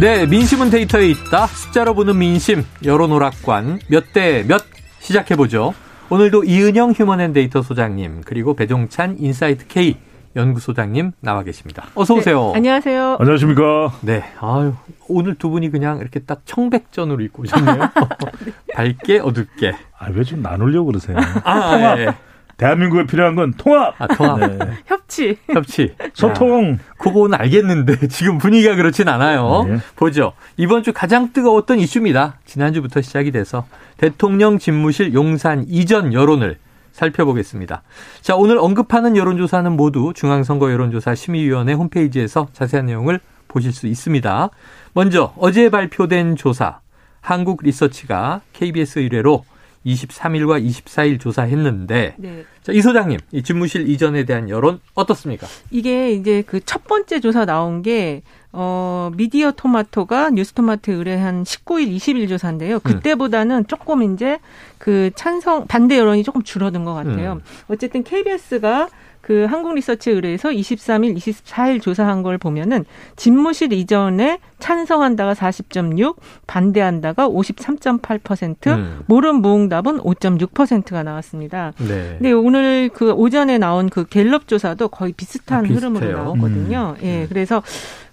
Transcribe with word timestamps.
네, 0.00 0.26
민심은 0.26 0.70
데이터에 0.70 1.08
있다. 1.10 1.46
숫자로 1.46 1.94
보는 1.94 2.16
민심, 2.18 2.64
여론 2.84 3.12
오락관 3.12 3.80
몇 3.88 4.12
대 4.12 4.44
몇 4.46 4.62
시작해 5.00 5.36
보죠. 5.36 5.74
오늘도 6.08 6.44
이은영 6.44 6.92
휴먼앤데이터 6.92 7.62
소장님 7.62 8.22
그리고 8.24 8.54
배종찬 8.56 9.16
인사이트 9.18 9.66
K 9.68 9.96
연구소장님 10.36 11.12
나와 11.20 11.42
계십니다. 11.42 11.86
어서 11.94 12.14
오세요. 12.14 12.50
네, 12.52 12.56
안녕하세요. 12.56 13.16
안녕하십니까. 13.20 13.92
네, 14.00 14.24
아유 14.40 14.74
오늘 15.08 15.34
두 15.34 15.50
분이 15.50 15.70
그냥 15.70 15.98
이렇게 15.98 16.20
딱 16.20 16.40
청백전으로 16.46 17.22
입고 17.24 17.42
오셨네요. 17.42 17.90
밝게 18.74 19.18
어둡게. 19.18 19.74
아, 19.98 20.08
왜 20.14 20.22
좀 20.24 20.40
나누려고 20.42 20.86
그러세요? 20.86 21.16
아, 21.44 21.70
통합. 21.72 21.98
예. 21.98 22.14
대한민국에 22.60 23.06
필요한 23.06 23.34
건 23.34 23.54
통합. 23.56 23.94
아, 23.98 24.06
통합. 24.06 24.38
네. 24.38 24.58
협치. 24.84 25.38
협치. 25.48 25.94
소통. 26.12 26.72
야, 26.72 26.76
그거는 26.98 27.38
알겠는데 27.40 28.08
지금 28.08 28.36
분위기가 28.36 28.76
그렇진 28.76 29.08
않아요. 29.08 29.64
네. 29.66 29.78
보죠. 29.96 30.34
이번 30.58 30.82
주 30.82 30.92
가장 30.92 31.32
뜨거웠던 31.32 31.78
이슈입니다. 31.78 32.34
지난주부터 32.44 33.00
시작이 33.00 33.30
돼서 33.30 33.64
대통령 33.96 34.58
집무실 34.58 35.14
용산 35.14 35.64
이전 35.68 36.12
여론을 36.12 36.58
살펴보겠습니다. 36.92 37.82
자, 38.20 38.36
오늘 38.36 38.58
언급하는 38.58 39.16
여론조사는 39.16 39.72
모두 39.72 40.12
중앙선거 40.14 40.70
여론조사 40.70 41.14
심의위원회 41.14 41.72
홈페이지에서 41.72 42.48
자세한 42.52 42.86
내용을 42.86 43.20
보실 43.48 43.72
수 43.72 43.86
있습니다. 43.86 44.50
먼저 44.92 45.32
어제 45.38 45.70
발표된 45.70 46.36
조사 46.36 46.80
한국 47.22 47.62
리서치가 47.62 48.42
KBS 48.52 48.98
의뢰로 48.98 49.44
23일과 49.86 50.62
24일 50.64 51.18
조사했는데 51.20 52.14
네. 52.18 52.44
자, 52.62 52.72
이 52.72 52.80
소장님, 52.82 53.18
이 53.32 53.42
집무실 53.42 53.88
이전에 53.88 54.24
대한 54.24 54.48
여론 54.50 54.80
어떻습니까? 54.94 55.46
이게 55.70 56.12
이제 56.12 56.42
그 56.42 56.60
첫 56.64 56.84
번째 56.84 57.20
조사 57.20 57.44
나온 57.44 57.82
게 57.82 58.22
어, 58.52 59.10
미디어 59.16 59.52
토마토가 59.52 60.30
뉴스 60.30 60.52
토마토에 60.52 60.94
의뢰한 60.94 61.44
19일, 61.44 61.94
20일 61.96 62.28
조사인데요. 62.28 62.80
그때보다는 62.80 63.66
조금 63.68 64.02
이제 64.12 64.38
그 64.78 65.10
찬성, 65.14 65.66
반대 65.66 65.96
여론이 65.98 66.22
조금 66.24 66.42
줄어든 66.42 66.84
것 66.84 66.92
같아요. 66.94 67.34
음. 67.34 67.40
어쨌든 67.68 68.02
KBS가 68.02 68.88
그 69.30 69.44
한국 69.44 69.76
리서치에 69.76 70.12
의뢰해서 70.12 70.48
23일, 70.48 71.16
24일 71.16 71.80
조사한 71.80 72.24
걸 72.24 72.36
보면은 72.36 72.84
집무실 73.14 73.72
이전에 73.72 74.40
찬성한다가 74.58 75.34
40.6, 75.34 76.16
반대한다가 76.48 77.28
53.8%, 77.28 78.66
음. 78.66 79.02
모른 79.06 79.36
무응답은 79.36 79.98
5.6%가 79.98 81.04
나왔습니다. 81.04 81.74
네. 81.78 82.16
근데 82.18 82.32
오늘 82.32 82.90
그 82.92 83.12
오전에 83.12 83.58
나온 83.58 83.88
그 83.88 84.04
갤럽 84.04 84.48
조사도 84.48 84.88
거의 84.88 85.12
비슷한 85.12 85.64
아. 85.64 85.68
흐름으로 85.68 86.10
나왔거든요. 86.10 86.96
음. 86.98 87.04
예, 87.04 87.26
그래서 87.28 87.62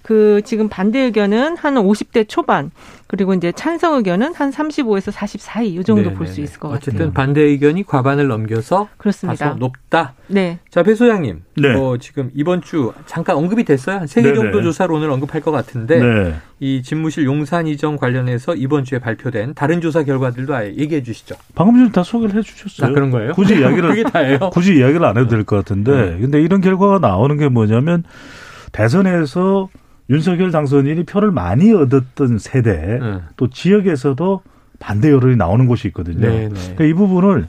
그 0.07 0.41
지금 0.45 0.69
반대 0.69 0.99
의견은 0.99 1.57
한 1.57 1.75
50대 1.75 2.29
초반 2.29 2.71
그리고 3.07 3.33
이제 3.33 3.51
찬성 3.51 3.95
의견은 3.95 4.33
한 4.35 4.51
35에서 4.51 5.11
44이 5.11 5.65
이 5.65 5.83
정도. 5.83 6.13
볼 6.13 6.25
수 6.27 6.39
있을 6.39 6.61
것 6.61 6.69
어쨌든 6.69 6.93
같아요. 6.93 7.11
반대 7.11 7.41
의견이 7.41 7.83
과반을 7.83 8.29
넘겨서 8.29 8.87
그렇습니다. 8.95 9.47
다소 9.47 9.57
높다. 9.59 10.13
네. 10.27 10.59
자, 10.69 10.81
배 10.83 10.95
소장님. 10.95 11.41
네. 11.57 11.73
뭐 11.73 11.97
지금 11.97 12.31
이번 12.33 12.61
주 12.61 12.93
잠깐 13.05 13.35
언급이 13.35 13.65
됐어요. 13.65 13.97
한 13.97 14.07
세 14.07 14.21
개. 14.21 14.33
정도 14.33 14.61
조사를 14.63 14.95
오늘 14.95 15.09
언급할 15.11 15.41
것 15.41 15.51
같은데 15.51 15.99
네. 15.99 16.35
이 16.61 16.81
집무실 16.83 17.25
용산 17.25 17.67
이전 17.67 17.97
관련해서 17.97 18.55
이번 18.55 18.85
주에 18.85 18.99
발표된 18.99 19.55
다른 19.55 19.81
조사 19.81 20.03
결과들도 20.03 20.55
아예 20.55 20.73
얘기해 20.77 21.03
주시죠. 21.03 21.35
방금 21.53 21.75
전에 21.79 21.91
다 21.91 22.03
소개를 22.03 22.35
해 22.37 22.41
주셨어요. 22.43 22.91
아, 22.91 22.93
그런 22.93 23.11
거예요? 23.11 23.33
굳이 23.33 23.55
이야기를 23.59 23.89
그게 23.89 24.03
다예요. 24.03 24.51
굳이 24.53 24.77
이야기를 24.77 25.03
안 25.05 25.17
해도 25.17 25.27
될 25.27 25.43
것 25.43 25.57
같은데. 25.57 25.91
네. 25.91 26.17
근데 26.21 26.41
이런 26.41 26.61
결과가 26.61 26.99
나오는 26.99 27.35
게 27.37 27.49
뭐냐면 27.49 28.05
대선에서 28.71 29.67
윤석열 30.09 30.51
당선인이 30.51 31.03
표를 31.05 31.31
많이 31.31 31.73
얻었던 31.73 32.37
세대 32.37 32.99
네. 33.01 33.21
또 33.35 33.49
지역에서도 33.49 34.41
반대 34.79 35.11
여론이 35.11 35.35
나오는 35.35 35.65
곳이 35.67 35.87
있거든요. 35.89 36.19
네, 36.27 36.47
네. 36.47 36.49
그러니까 36.49 36.83
이 36.85 36.93
부분을 36.93 37.47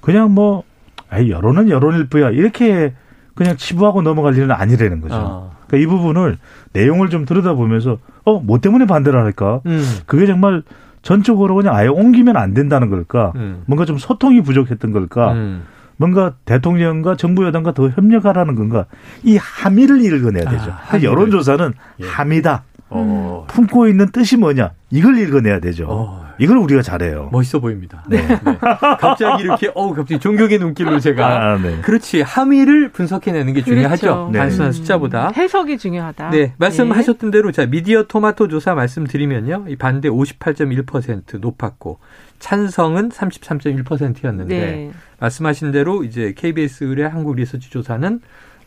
그냥 0.00 0.32
뭐 0.32 0.64
아이 1.08 1.30
여론은 1.30 1.68
여론일 1.68 2.08
뿐이야 2.08 2.30
이렇게 2.30 2.94
그냥 3.34 3.56
치부하고 3.56 4.02
넘어갈 4.02 4.36
일은 4.36 4.50
아니라는 4.50 5.00
거죠. 5.00 5.14
아. 5.14 5.50
그러니까 5.66 5.76
이 5.76 5.86
부분을 5.86 6.38
내용을 6.72 7.10
좀 7.10 7.24
들여다보면서 7.24 7.98
어 8.24 8.40
뭐 8.40 8.58
때문에 8.60 8.86
반대를 8.86 9.18
할까? 9.20 9.60
음. 9.66 9.82
그게 10.06 10.26
정말 10.26 10.62
전적으로 11.02 11.54
그냥 11.54 11.74
아예 11.74 11.88
옮기면 11.88 12.36
안 12.36 12.54
된다는 12.54 12.90
걸까? 12.90 13.32
음. 13.36 13.62
뭔가 13.66 13.84
좀 13.84 13.98
소통이 13.98 14.42
부족했던 14.42 14.92
걸까? 14.92 15.32
음. 15.32 15.62
뭔가 16.00 16.32
대통령과 16.46 17.16
정부 17.16 17.44
여당과 17.44 17.74
더 17.74 17.90
협력하라는 17.90 18.54
건가? 18.54 18.86
이 19.22 19.36
함의를 19.36 20.02
읽어내야 20.02 20.48
되죠. 20.48 20.74
아. 20.88 20.98
여론조사는 21.02 21.74
예. 22.00 22.06
함이다. 22.06 22.62
어. 22.88 23.44
품고 23.46 23.86
있는 23.86 24.08
뜻이 24.10 24.38
뭐냐? 24.38 24.70
이걸 24.88 25.18
읽어내야 25.18 25.60
되죠. 25.60 25.84
어. 25.90 26.29
이걸 26.40 26.56
우리가 26.56 26.80
잘해요. 26.80 27.28
멋있어 27.32 27.60
보입니다. 27.60 28.02
네. 28.08 28.26
네. 28.26 28.58
갑자기 28.98 29.42
이렇게 29.42 29.70
어우 29.74 29.94
갑자기 29.94 30.18
존경의 30.18 30.58
눈길로 30.58 30.98
제가 30.98 31.52
아, 31.52 31.58
네. 31.58 31.80
그렇지 31.82 32.22
함의를 32.22 32.90
분석해내는 32.92 33.52
게 33.52 33.62
중요하죠. 33.62 34.00
그렇죠. 34.00 34.30
네. 34.32 34.38
단순한 34.38 34.72
숫자보다. 34.72 35.32
해석이 35.36 35.76
중요하다. 35.76 36.30
네, 36.30 36.54
말씀하셨던 36.56 37.30
대로 37.30 37.52
자 37.52 37.66
미디어 37.66 38.04
토마토 38.04 38.48
조사 38.48 38.74
말씀드리면요, 38.74 39.66
이 39.68 39.76
반대 39.76 40.08
58.1% 40.08 41.38
높았고 41.40 41.98
찬성은 42.38 43.10
33.1%였는데 43.10 44.58
네. 44.58 44.90
말씀하신 45.18 45.72
대로 45.72 46.04
이제 46.04 46.32
KBS 46.34 46.84
의뢰 46.84 47.04
한국 47.04 47.36
리서치 47.36 47.70
조사는 47.70 48.20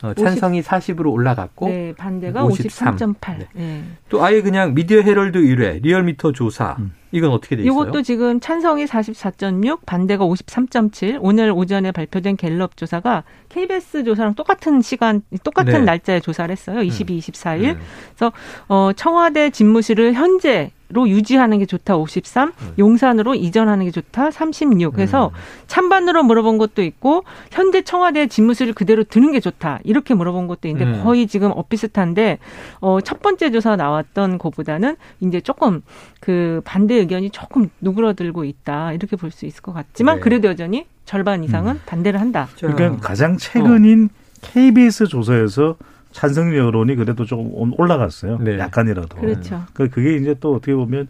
어, 0.04 0.14
찬성이 0.14 0.62
40으로 0.62 1.12
올라갔고 1.12 1.68
네, 1.70 1.94
반대가 1.98 2.44
53. 2.44 2.98
53.8. 2.98 3.38
네. 3.38 3.48
네. 3.54 3.84
또 4.10 4.24
아예 4.24 4.42
그냥 4.42 4.74
미디어 4.74 5.02
헤럴드 5.02 5.38
의뢰 5.38 5.80
리얼미터 5.80 6.34
조사 6.34 6.76
음. 6.78 6.94
이건 7.14 7.32
어떻게 7.32 7.56
돼 7.56 7.62
있어요? 7.62 7.72
이것도 7.72 8.02
지금 8.02 8.40
찬성이 8.40 8.86
44.6, 8.86 9.86
반대가 9.86 10.26
53.7. 10.26 11.20
오늘 11.22 11.52
오전에 11.52 11.92
발표된 11.92 12.36
갤럽 12.38 12.76
조사가 12.76 13.24
KBS 13.50 14.04
조사랑 14.04 14.34
똑같은 14.34 14.82
시간, 14.82 15.22
똑같은 15.44 15.74
네. 15.74 15.80
날짜에 15.82 16.20
조사를 16.20 16.52
했어요. 16.52 16.82
22, 16.82 17.20
24일. 17.20 17.76
음. 17.76 18.32
어, 18.68 18.92
청와대 18.96 19.52
집무실을 19.52 20.14
현재 20.14 20.72
로 20.90 21.10
유지하는 21.10 21.58
게 21.60 21.66
좋다 21.66 21.98
53, 21.98 22.52
용산으로 22.78 23.34
이전하는 23.36 23.86
게 23.86 23.92
좋다 23.92 24.30
36. 24.32 24.94
그래서 24.94 25.28
음. 25.28 25.66
찬반으로 25.66 26.24
물어본 26.24 26.60
것도 26.60 26.84
있고 26.84 27.24
현재 27.52 27.82
청와대 27.82 28.28
집무실을 28.28 28.74
그대로 28.74 29.04
두는 29.04 29.32
게 29.32 29.40
좋다 29.40 29.80
이렇게 29.84 30.14
물어본 30.14 30.46
것도 30.48 30.68
있는데 30.68 31.00
음. 31.00 31.04
거의 31.04 31.26
지금 31.26 31.52
엇비슷한데 31.52 32.38
어, 32.82 33.02
첫 33.02 33.22
번째 33.22 33.50
조사 33.52 33.76
나왔던 33.76 34.38
거보다는 34.38 34.96
이제 35.22 35.42
조금 35.42 35.82
그 36.20 36.62
반대 36.64 36.96
의견이 36.96 37.32
조금 37.32 37.70
누그러들고 37.82 38.44
있다 38.46 38.94
이렇게 38.94 39.16
볼 39.16 39.32
수 39.32 39.46
있을 39.48 39.62
것 39.64 39.74
같지만 39.74 40.18
네. 40.18 40.22
그래도 40.22 40.48
여전히 40.48 40.86
절반 41.06 41.44
이상은 41.44 41.80
반대를 41.88 42.22
한다. 42.22 42.48
자, 42.56 42.68
그러니까 42.68 43.02
가장 43.02 43.38
최근인 43.38 44.10
KBS 44.42 45.08
조사에서 45.08 45.76
찬성 46.14 46.56
여론이 46.56 46.96
그래도 46.96 47.26
조금 47.26 47.74
올라갔어요. 47.78 48.38
네. 48.38 48.58
약간이라도. 48.58 49.18
그렇죠. 49.18 49.64
그 49.74 49.90
그게 49.90 50.16
이제 50.16 50.36
또 50.40 50.56
어떻게 50.56 50.74
보면 50.74 51.08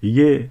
이게 0.00 0.50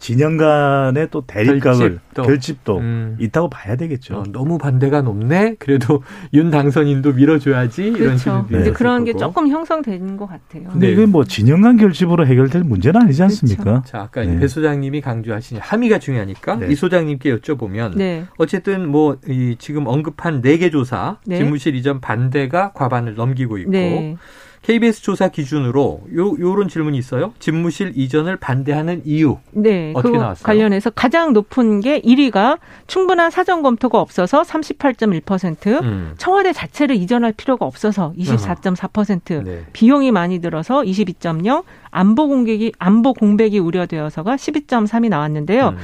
진영 0.00 0.36
간의 0.38 1.08
또 1.10 1.20
대립각을 1.26 2.00
결집도. 2.14 2.22
결집도, 2.22 2.78
음. 2.78 3.16
있다고 3.20 3.50
봐야 3.50 3.76
되겠죠. 3.76 4.16
어, 4.16 4.22
너무 4.32 4.58
반대가 4.58 5.02
높네. 5.02 5.56
그래도 5.58 6.02
윤 6.34 6.50
당선인도 6.50 7.12
밀어줘야지 7.12 7.82
이런 7.88 7.98
그렇죠. 8.16 8.18
식으로 8.18 8.60
이제 8.60 8.70
네. 8.70 8.72
그런 8.72 9.04
게. 9.04 9.12
조금 9.12 9.48
형성되는 9.48 10.16
것 10.16 10.26
같아요. 10.26 10.68
근데 10.70 10.86
네. 10.88 10.92
이게 10.94 11.06
뭐 11.06 11.24
진영 11.24 11.60
간 11.60 11.76
결집으로 11.76 12.26
해결될 12.26 12.64
문제는 12.64 13.02
아니지 13.02 13.22
않습니까? 13.24 13.82
자, 13.86 14.00
아까 14.00 14.24
네. 14.24 14.38
배 14.38 14.48
소장님이 14.48 15.02
강조하신 15.02 15.58
함의가 15.58 15.98
중요하니까 15.98 16.56
네. 16.56 16.68
이 16.68 16.74
소장님께 16.74 17.36
여쭤보면 17.36 17.96
네. 17.96 18.24
어쨌든 18.38 18.88
뭐 18.88 19.16
이 19.28 19.56
지금 19.58 19.86
언급한 19.86 20.40
네 20.40 20.56
개 20.56 20.70
조사 20.70 21.18
네. 21.26 21.36
집무실 21.36 21.74
이전 21.74 22.00
반대가 22.00 22.72
과반을 22.72 23.14
넘기고 23.14 23.58
있고 23.58 23.70
네. 23.70 24.16
KBS 24.62 25.02
조사 25.02 25.28
기준으로 25.28 26.02
요 26.16 26.36
요런 26.38 26.68
질문이 26.68 26.98
있어요. 26.98 27.32
집무실 27.38 27.92
이전을 27.96 28.36
반대하는 28.36 29.02
이유. 29.04 29.38
네, 29.52 29.92
어떻게 29.96 30.18
나왔어요? 30.18 30.44
관련해서 30.44 30.90
가장 30.90 31.32
높은 31.32 31.80
게 31.80 32.00
1위가 32.00 32.58
충분한 32.86 33.30
사전 33.30 33.62
검토가 33.62 34.00
없어서 34.00 34.42
38.1%, 34.42 35.82
음. 35.82 36.14
청와대 36.18 36.52
자체를 36.52 36.96
이전할 36.96 37.32
필요가 37.32 37.64
없어서 37.64 38.12
24.4%, 38.18 39.44
네. 39.44 39.64
비용이 39.72 40.10
많이 40.10 40.40
들어서 40.40 40.82
22.0, 40.82 41.64
안보 41.90 42.28
공백이 42.28 42.72
안보 42.78 43.12
공백이 43.12 43.58
우려되어서가 43.58 44.36
12.3이 44.36 45.08
나왔는데요. 45.08 45.70
음. 45.70 45.76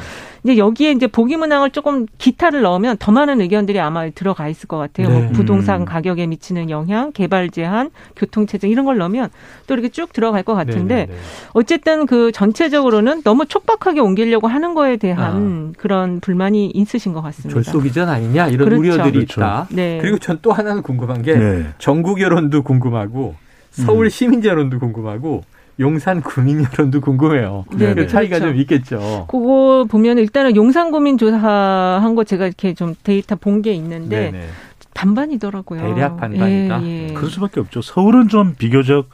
이제 0.44 0.58
여기에 0.58 0.92
이제 0.92 1.08
보기 1.08 1.36
문항을 1.36 1.70
조금 1.70 2.06
기타를 2.18 2.62
넣으면 2.62 2.98
더 2.98 3.10
많은 3.10 3.40
의견들이 3.40 3.80
아마 3.80 4.08
들어가 4.10 4.48
있을 4.48 4.68
것 4.68 4.78
같아요. 4.78 5.08
네. 5.08 5.20
뭐 5.22 5.32
부동산 5.32 5.80
음. 5.80 5.84
가격에 5.84 6.26
미치는 6.28 6.70
영향, 6.70 7.10
개발 7.10 7.50
제한, 7.50 7.90
교통 8.14 8.46
체증 8.46 8.70
이런 8.70 8.84
걸 8.84 8.96
넣으면 8.98 9.30
또 9.66 9.74
이렇게 9.74 9.88
쭉 9.88 10.12
들어갈 10.12 10.44
것 10.44 10.54
같은데 10.54 10.94
네, 10.94 11.06
네, 11.06 11.12
네. 11.12 11.18
어쨌든 11.52 12.06
그 12.06 12.30
전체적으로는 12.30 13.22
너무 13.24 13.46
촉박하게 13.46 13.98
옮기려고 13.98 14.46
하는 14.46 14.74
거에 14.74 14.96
대한 14.96 15.74
그런 15.76 16.20
불만이 16.20 16.70
있으신 16.70 17.12
것 17.12 17.22
같습니다. 17.22 17.52
졸속 17.60 17.84
이전 17.86 18.08
아니냐 18.08 18.46
이런 18.48 18.68
그렇죠. 18.68 18.80
우려들이 18.80 19.12
그렇죠. 19.26 19.40
있다. 19.40 19.66
네. 19.70 19.98
그리고 20.00 20.18
전 20.18 20.36
또 20.42 20.52
하나는 20.52 20.82
궁금한 20.82 21.22
게 21.22 21.34
네. 21.34 21.66
전국 21.78 22.20
여론도 22.20 22.62
궁금하고 22.62 23.34
서울 23.70 24.06
음. 24.06 24.10
시민 24.10 24.44
여론도 24.44 24.78
궁금하고 24.78 25.42
용산 25.78 26.22
구민 26.22 26.64
여론도 26.64 27.00
궁금해요. 27.02 27.64
네, 27.72 27.94
그 27.94 28.00
네, 28.00 28.06
차이가 28.06 28.38
그렇죠. 28.38 28.52
좀 28.52 28.60
있겠죠. 28.62 29.26
그거 29.28 29.84
보면 29.88 30.18
일단은 30.18 30.56
용산 30.56 30.90
구민 30.90 31.18
조사한 31.18 32.14
거 32.14 32.24
제가 32.24 32.46
이렇게 32.46 32.72
좀 32.74 32.94
데이터 33.02 33.36
본 33.36 33.60
게 33.62 33.72
있는데 33.74 34.30
네네. 34.30 34.46
반반이더라고요. 34.94 35.80
대략 35.80 36.16
반반이다? 36.16 36.82
예, 36.82 37.08
예. 37.08 37.12
그럴 37.14 37.30
수밖에 37.30 37.60
없죠. 37.60 37.82
서울은 37.82 38.28
좀 38.28 38.54
비교적 38.58 39.08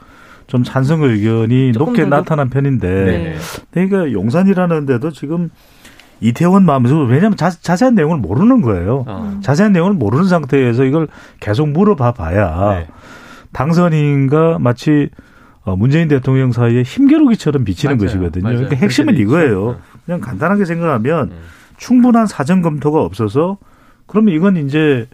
좀 0.46 0.62
찬성 0.64 1.02
의견이 1.02 1.72
높게 1.72 2.02
더 2.02 2.08
나타난 2.08 2.50
편인데, 2.50 2.88
네네. 2.88 3.36
그러니까 3.72 4.12
용산이라는 4.12 4.86
데도 4.86 5.10
지금 5.12 5.50
이태원 6.20 6.64
마음에서 6.64 6.98
왜냐하면 7.04 7.36
자, 7.36 7.50
자세한 7.50 7.94
내용을 7.94 8.18
모르는 8.18 8.60
거예요. 8.60 9.04
어. 9.08 9.38
자세한 9.42 9.72
내용을 9.72 9.94
모르는 9.94 10.24
상태에서 10.26 10.84
이걸 10.84 11.08
계속 11.40 11.68
물어봐 11.68 12.12
봐야 12.12 12.74
네. 12.78 12.86
당선인과 13.52 14.58
마치 14.60 15.08
어, 15.16 15.31
문재인 15.64 16.08
대통령 16.08 16.52
사이에 16.52 16.82
힘겨루기처럼 16.82 17.64
비치는 17.64 17.96
맞아요. 17.96 18.06
것이거든요. 18.06 18.42
맞아요. 18.42 18.56
그러니까 18.58 18.76
핵심은 18.76 19.16
이거예요. 19.16 19.78
그냥 20.04 20.20
간단하게 20.20 20.64
생각하면 20.64 21.30
음. 21.30 21.38
충분한 21.76 22.26
사전 22.26 22.62
검토가 22.62 23.00
없어서 23.02 23.58
그러면 24.06 24.34
이건 24.34 24.56
이제 24.56 25.08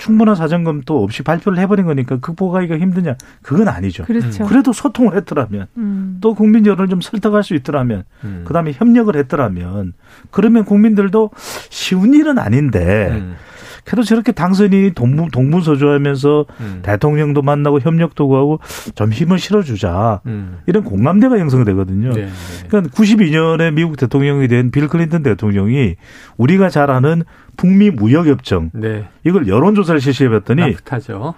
충분한 0.00 0.34
사전 0.34 0.64
검토 0.64 1.02
없이 1.02 1.22
발표를 1.22 1.58
해버린 1.58 1.84
거니까 1.84 2.16
극복하기가 2.20 2.78
힘드냐? 2.78 3.16
그건 3.42 3.68
아니죠. 3.68 4.04
그렇죠. 4.04 4.46
그래도 4.46 4.72
소통을 4.72 5.14
했더라면 5.14 5.66
음. 5.76 6.18
또 6.22 6.34
국민 6.34 6.64
여론을 6.64 6.88
좀 6.88 7.02
설득할 7.02 7.44
수 7.44 7.54
있더라면 7.54 8.04
음. 8.24 8.44
그다음에 8.46 8.72
협력을 8.72 9.14
했더라면 9.14 9.92
그러면 10.30 10.64
국민들도 10.64 11.30
쉬운 11.68 12.14
일은 12.14 12.38
아닌데 12.38 13.08
음. 13.10 13.36
그래도 13.84 14.02
저렇게 14.02 14.32
당선이 14.32 14.92
동분, 14.94 15.30
동분서주하면서 15.30 16.46
음. 16.60 16.80
대통령도 16.82 17.42
만나고 17.42 17.80
협력도 17.80 18.28
구하고 18.28 18.60
좀 18.94 19.12
힘을 19.12 19.38
실어주자 19.38 20.20
음. 20.26 20.58
이런 20.66 20.84
공감대가 20.84 21.38
형성되거든요. 21.38 22.12
네, 22.12 22.26
네. 22.26 22.28
그러니까 22.68 22.92
92년에 22.94 23.72
미국 23.72 23.96
대통령이 23.96 24.48
된 24.48 24.70
빌 24.70 24.88
클린턴 24.88 25.22
대통령이 25.22 25.96
우리가 26.36 26.68
잘 26.68 26.90
아는 26.90 27.24
북미 27.56 27.90
무역협정 27.90 28.70
네. 28.74 29.08
이걸 29.24 29.48
여론조사를 29.48 30.00
실시해봤더니 30.00 30.60
나프타죠. 30.62 31.34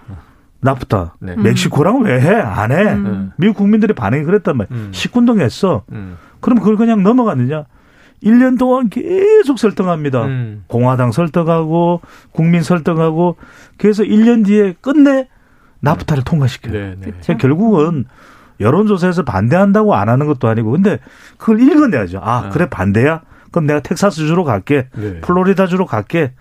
나프타 0.61 1.15
네. 1.19 1.35
멕시코랑 1.35 2.03
왜 2.03 2.21
해? 2.21 2.35
안 2.35 2.71
해? 2.71 2.93
음. 2.93 3.31
미국 3.37 3.57
국민들의 3.57 3.95
반응이 3.95 4.23
그랬단 4.23 4.55
말이야. 4.57 4.77
음. 4.77 4.89
식군동 4.91 5.41
했어. 5.41 5.83
음. 5.91 6.17
그럼 6.39 6.59
그걸 6.59 6.77
그냥 6.77 7.03
넘어갔느냐? 7.03 7.65
1년 8.23 8.57
동안 8.57 8.89
계속 8.89 9.59
설득합니다. 9.59 10.25
음. 10.25 10.63
공화당 10.67 11.11
설득하고 11.11 12.01
국민 12.31 12.63
설득하고 12.63 13.35
그래서 13.77 14.03
1년 14.03 14.45
뒤에 14.45 14.75
끝내 14.81 15.27
나프타를 15.81 16.23
통과시켜요. 16.23 16.73
네, 16.73 16.95
네. 16.99 17.11
그러니까 17.11 17.37
결국은 17.37 18.05
여론조사에서 18.59 19.23
반대한다고 19.23 19.95
안 19.95 20.09
하는 20.09 20.25
것도 20.25 20.47
아니고 20.47 20.71
근데 20.71 20.99
그걸 21.37 21.61
읽어내야죠. 21.61 22.19
아, 22.19 22.45
아. 22.45 22.49
그래 22.49 22.67
반대야? 22.69 23.21
그럼 23.51 23.67
내가 23.67 23.81
텍사스주로 23.81 24.43
갈게. 24.43 24.87
네. 24.95 25.19
플로리다주로 25.21 25.85
갈게. 25.85 26.33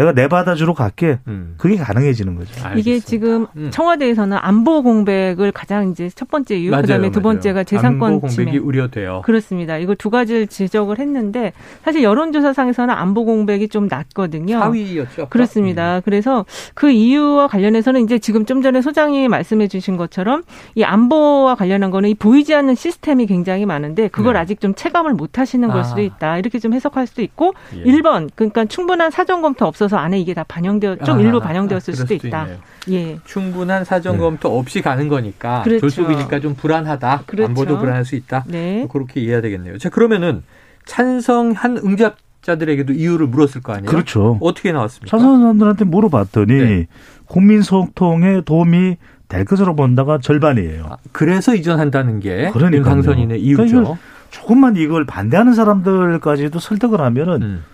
내가 0.00 0.12
네바다주로 0.12 0.72
갈게. 0.72 1.18
음. 1.28 1.54
그게 1.58 1.76
가능해지는 1.76 2.34
거죠. 2.36 2.50
이게 2.54 2.66
알겠습니다. 2.68 3.06
지금 3.06 3.46
음. 3.56 3.70
청와대에서는 3.70 4.38
안보 4.40 4.82
공백을 4.82 5.52
가장 5.52 5.90
이제 5.90 6.08
첫 6.14 6.28
번째 6.30 6.56
이유, 6.56 6.70
맞아요, 6.70 6.82
그다음에 6.82 7.10
두 7.10 7.20
맞아요. 7.20 7.34
번째가 7.34 7.64
재산권 7.64 8.08
안보 8.14 8.20
공백이 8.20 8.34
침해. 8.52 8.56
우려돼요. 8.56 9.20
그렇습니다. 9.26 9.76
이거 9.76 9.94
두 9.94 10.08
가지를 10.08 10.46
지적을 10.46 10.98
했는데 10.98 11.52
사실 11.84 12.02
여론조사상에서는 12.02 12.94
안보 12.94 13.26
공백이 13.26 13.68
좀 13.68 13.88
낮거든요. 13.88 14.58
4위였죠. 14.60 15.28
그렇습니다. 15.28 16.00
그래서 16.00 16.46
그 16.74 16.90
이유와 16.90 17.48
관련해서는 17.48 18.02
이제 18.02 18.18
지금 18.18 18.46
좀 18.46 18.62
전에 18.62 18.80
소장이 18.80 19.28
말씀해 19.28 19.68
주신 19.68 19.98
것처럼 19.98 20.44
이 20.76 20.82
안보와 20.82 21.56
관련한 21.56 21.90
거는 21.90 22.08
이 22.08 22.14
보이지 22.14 22.54
않는 22.54 22.74
시스템이 22.74 23.26
굉장히 23.26 23.66
많은데 23.66 24.08
그걸 24.08 24.32
네. 24.34 24.40
아직 24.40 24.60
좀 24.62 24.74
체감을 24.74 25.12
못 25.12 25.38
하시는 25.38 25.68
걸 25.68 25.80
아. 25.80 25.82
수도 25.84 26.00
있다. 26.00 26.38
이렇게 26.38 26.58
좀 26.58 26.72
해석할 26.72 27.06
수도 27.06 27.20
있고 27.20 27.52
예. 27.76 27.82
일 27.84 28.00
1번 28.00 28.30
그러니까 28.34 28.64
충분한 28.64 29.10
사전 29.10 29.42
검토 29.42 29.66
없어서 29.66 29.89
안에 29.98 30.18
이게 30.18 30.34
다 30.34 30.44
반영되어 30.46 30.96
좀 30.96 31.18
아, 31.18 31.20
일부 31.20 31.38
아, 31.38 31.40
반영되었을 31.40 31.94
그럴 31.94 32.06
수도 32.06 32.14
있다. 32.14 32.42
있네요. 32.42 32.58
예. 32.90 33.18
충분한 33.24 33.84
사전 33.84 34.18
검토 34.18 34.58
없이 34.58 34.82
가는 34.82 35.08
거니까 35.08 35.62
그렇죠. 35.62 35.88
졸속이니까 35.88 36.40
좀 36.40 36.54
불안하다. 36.54 37.24
그렇죠. 37.26 37.48
안보도 37.48 37.78
불안할 37.78 38.04
수 38.04 38.16
있다. 38.16 38.44
네. 38.46 38.86
그렇게 38.90 39.20
이해해야 39.20 39.40
되겠네요. 39.40 39.78
자 39.78 39.88
그러면은 39.88 40.42
찬성한 40.86 41.78
응답 41.84 42.16
자들에게도 42.42 42.94
이유를 42.94 43.26
물었을 43.26 43.60
거 43.60 43.72
아니에요? 43.74 43.90
그렇죠. 43.90 44.38
어떻게 44.40 44.72
나왔습니까? 44.72 45.10
찬성 45.10 45.40
사람들한테 45.40 45.84
물어봤더니 45.84 46.54
네. 46.54 46.86
국민 47.26 47.62
소통에 47.62 48.40
도움이 48.44 48.96
될 49.28 49.44
것으로 49.44 49.76
본다가 49.76 50.18
절반이에요. 50.18 50.86
아, 50.90 50.96
그래서 51.12 51.54
이전한다는 51.54 52.18
게 52.20 52.50
그러니까요. 52.50 52.78
윤 52.78 52.82
당선인의 52.82 53.40
그러니까 53.40 53.62
이유죠. 53.64 53.82
이걸 53.82 53.96
조금만 54.30 54.76
이걸 54.76 55.04
반대하는 55.04 55.54
사람들까지도 55.54 56.58
설득을 56.58 57.00
하면은 57.00 57.42
음. 57.42 57.64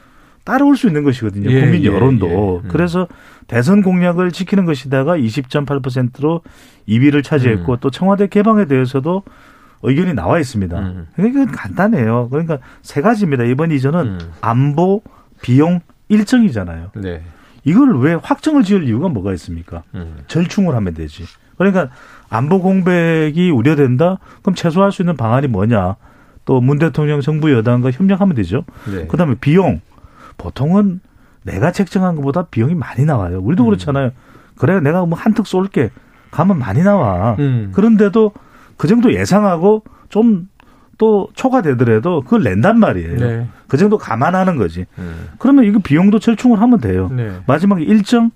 따라올 0.46 0.76
수 0.76 0.87
있는 0.87 1.02
것이거든요. 1.02 1.50
예, 1.50 1.60
국민 1.60 1.82
예, 1.82 1.87
여론도. 1.88 2.28
예. 2.28 2.66
음. 2.66 2.69
그래서 2.69 3.08
대선 3.48 3.82
공약을 3.82 4.31
지키는 4.31 4.64
것이다가 4.64 5.16
20.8%로 5.16 6.43
2위를 6.88 7.25
차지했고 7.25 7.72
음. 7.72 7.78
또 7.81 7.90
청와대 7.90 8.28
개방에 8.28 8.64
대해서도 8.66 9.25
의견이 9.82 10.14
나와 10.14 10.38
있습니다. 10.38 10.78
음. 10.78 11.06
그러니까 11.16 11.46
간단해요. 11.52 12.28
그러니까 12.31 12.58
세 12.81 13.00
가지입니다. 13.02 13.43
이번 13.43 13.72
이전은 13.72 14.00
음. 14.06 14.19
안보, 14.40 15.02
비용, 15.43 15.81
일정이잖아요. 16.08 16.92
네. 16.94 17.22
이걸 17.64 17.99
왜 17.99 18.14
확정을 18.14 18.62
지을 18.62 18.84
이유가 18.87 19.08
뭐가 19.08 19.32
있습니까? 19.32 19.82
음. 19.96 20.19
절충을 20.28 20.76
하면 20.76 20.94
되지. 20.94 21.25
그러니까 21.58 21.88
안보 22.31 22.60
공백이 22.60 23.50
우려된다? 23.50 24.19
그럼 24.42 24.54
최소화할 24.54 24.92
수 24.92 25.02
있는 25.02 25.16
방안이 25.16 25.49
뭐냐? 25.49 25.96
또 26.44 26.60
문 26.60 26.78
대통령 26.78 27.20
정부 27.20 27.52
여당과 27.52 27.90
협력하면 27.90 28.37
되죠. 28.37 28.64
네. 28.88 29.09
그다음에 29.09 29.35
비용. 29.40 29.80
보통은 30.37 31.00
내가 31.43 31.73
책정한 31.73 32.16
것보다 32.16 32.47
비용이 32.50 32.75
많이 32.75 33.05
나와요. 33.05 33.40
우리도 33.40 33.64
음. 33.64 33.66
그렇잖아요. 33.66 34.11
그래 34.57 34.81
내가 34.81 35.05
뭐 35.07 35.19
한턱 35.19 35.47
쏠게. 35.47 35.90
가면 36.31 36.59
많이 36.59 36.83
나와. 36.83 37.37
음. 37.38 37.71
그런데도 37.73 38.33
그 38.76 38.88
정도 38.88 39.12
예상하고 39.14 39.83
좀 40.09 40.49
또 40.99 41.28
초과되더라도 41.35 42.23
그걸 42.23 42.43
낸단 42.43 42.78
말이에요. 42.78 43.16
네. 43.16 43.49
그 43.69 43.76
정도 43.76 43.99
감안하는 43.99 44.57
거지. 44.57 44.87
음. 44.99 45.28
그러면 45.38 45.64
이거 45.64 45.78
비용도 45.78 46.19
절충을 46.19 46.61
하면 46.61 46.81
돼요. 46.81 47.11
네. 47.12 47.33
마지막에 47.47 47.83
일정 47.83 48.31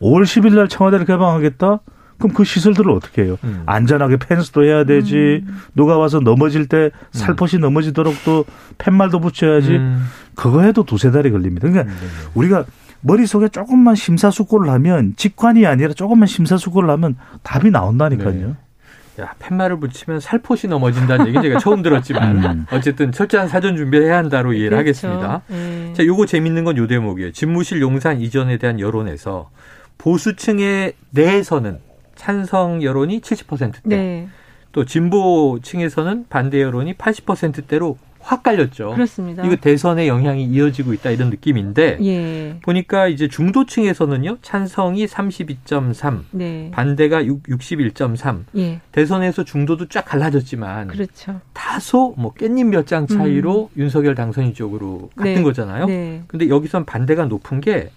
5월 0.00 0.22
10일 0.24 0.54
날 0.54 0.68
청와대를 0.68 1.06
개방하겠다. 1.06 1.80
그럼 2.24 2.32
그 2.34 2.42
시설들을 2.42 2.90
어떻게 2.90 3.24
해요? 3.24 3.36
음. 3.44 3.64
안전하게 3.66 4.16
펜스도 4.16 4.64
해야 4.64 4.84
되지. 4.84 5.44
누가 5.74 5.98
와서 5.98 6.20
넘어질 6.20 6.66
때 6.68 6.90
살포시 7.12 7.58
넘어지도록 7.58 8.14
또 8.24 8.46
팻말도 8.78 9.20
붙여야지. 9.20 9.72
음. 9.72 10.06
그거 10.34 10.62
해도 10.62 10.84
두세 10.84 11.10
달이 11.10 11.30
걸립니다. 11.30 11.68
그러니까 11.68 11.92
네. 11.92 11.98
우리가 12.32 12.64
머릿속에 13.02 13.48
조금만 13.48 13.94
심사숙고를 13.94 14.70
하면 14.70 15.12
직관이 15.18 15.66
아니라 15.66 15.92
조금만 15.92 16.26
심사숙고를 16.26 16.88
하면 16.88 17.16
답이 17.42 17.70
나온다니까요. 17.70 18.32
네. 18.32 19.22
야, 19.22 19.34
팻말을 19.38 19.78
붙이면 19.80 20.20
살포시 20.20 20.66
넘어진다는 20.66 21.26
얘기 21.26 21.42
제가 21.42 21.58
처음 21.58 21.82
들었지만 21.82 22.42
음. 22.42 22.66
어쨌든 22.72 23.12
철저한 23.12 23.48
사전 23.48 23.76
준비를 23.76 24.06
해야 24.06 24.16
한다로 24.16 24.54
이해를 24.54 24.82
그렇죠. 24.82 25.08
하겠습니다. 25.08 25.42
예. 25.50 25.92
자, 25.92 26.06
요거 26.06 26.24
재밌는 26.24 26.64
건 26.64 26.78
요 26.78 26.86
대목이에요. 26.86 27.32
집무실 27.32 27.82
용산 27.82 28.18
이전에 28.22 28.56
대한 28.56 28.80
여론에서 28.80 29.50
보수층의 29.98 30.94
내에서는 31.10 31.83
찬성 32.16 32.82
여론이 32.82 33.20
70%대, 33.20 33.80
네. 33.84 34.28
또 34.72 34.84
진보층에서는 34.84 36.26
반대 36.28 36.60
여론이 36.62 36.94
80%대로 36.94 37.96
확 38.26 38.42
깔렸죠. 38.42 38.92
그렇습니다. 38.94 39.44
이거 39.44 39.54
대선에 39.56 40.08
영향이 40.08 40.44
이어지고 40.46 40.94
있다 40.94 41.10
이런 41.10 41.28
느낌인데 41.28 41.98
예. 42.02 42.58
보니까 42.62 43.06
이제 43.08 43.28
중도층에서는요 43.28 44.38
찬성이 44.40 45.04
32.3, 45.04 46.22
네. 46.30 46.70
반대가 46.72 47.22
6, 47.26 47.42
61.3. 47.42 48.44
예. 48.56 48.80
대선에서 48.92 49.44
중도도 49.44 49.88
쫙 49.88 50.06
갈라졌지만 50.06 50.88
그렇죠. 50.88 51.42
다소 51.52 52.14
뭐 52.16 52.32
깻잎 52.32 52.64
몇 52.64 52.86
장 52.86 53.06
차이로 53.06 53.68
윤석열 53.76 54.14
당선인 54.14 54.54
쪽으로 54.54 55.10
같은 55.16 55.34
네. 55.34 55.42
거잖아요. 55.42 55.84
네. 55.86 56.22
근데 56.26 56.48
여기선 56.48 56.86
반대가 56.86 57.26
높은 57.26 57.60
게 57.60 57.90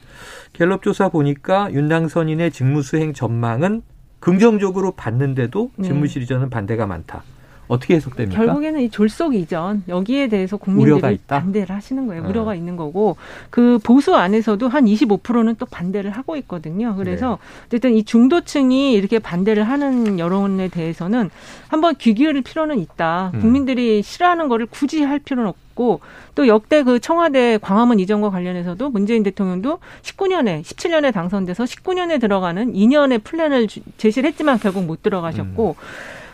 갤럽 0.51 0.83
조사 0.83 1.07
보니까 1.07 1.69
윤 1.71 1.87
당선인의 1.87 2.51
직무수행 2.51 3.13
전망은 3.13 3.81
긍정적으로 4.27 4.91
봤는데도 4.91 5.71
네. 5.77 5.87
집무실 5.87 6.21
이전은 6.21 6.49
반대가 6.49 6.85
많다. 6.85 7.23
어떻게 7.69 7.95
해석됩니까? 7.95 8.37
결국에는 8.37 8.81
이 8.81 8.89
졸속 8.89 9.35
이전 9.35 9.83
여기에 9.87 10.27
대해서 10.27 10.57
국민들이? 10.57 11.17
반대를 11.27 11.73
하시는 11.73 12.07
거예요. 12.07 12.23
어. 12.23 12.27
우려가 12.27 12.53
있는 12.53 12.75
거고 12.75 13.15
그 13.49 13.79
보수 13.83 14.15
안에서도 14.15 14.67
한 14.67 14.85
25%는 14.85 15.55
또 15.55 15.65
반대를 15.65 16.11
하고 16.11 16.35
있거든요. 16.37 16.95
그래서 16.97 17.39
네. 17.41 17.65
어쨌든 17.67 17.93
이 17.93 18.03
중도층이 18.03 18.93
이렇게 18.93 19.19
반대를 19.19 19.63
하는 19.63 20.19
여론에 20.19 20.67
대해서는 20.69 21.29
한번 21.69 21.95
귀 21.95 22.13
기울일 22.13 22.41
필요는 22.41 22.79
있다. 22.79 23.31
음. 23.33 23.39
국민들이 23.39 24.01
싫어하는 24.01 24.49
거를 24.49 24.65
굳이 24.65 25.03
할 25.03 25.19
필요는 25.19 25.49
없고 25.49 25.66
또 26.35 26.47
역대 26.47 26.83
그 26.83 26.99
청와대 26.99 27.57
광화문 27.61 27.99
이전과 27.99 28.29
관련해서도 28.29 28.89
문재인 28.89 29.23
대통령도 29.23 29.79
19년에 30.01 30.61
17년에 30.63 31.13
당선돼서 31.13 31.63
19년에 31.65 32.19
들어가는 32.19 32.73
2년의 32.73 33.23
플랜을 33.23 33.67
주- 33.67 33.81
제시를 33.97 34.29
했지만 34.29 34.59
결국 34.59 34.85
못 34.85 35.01
들어가셨고 35.03 35.75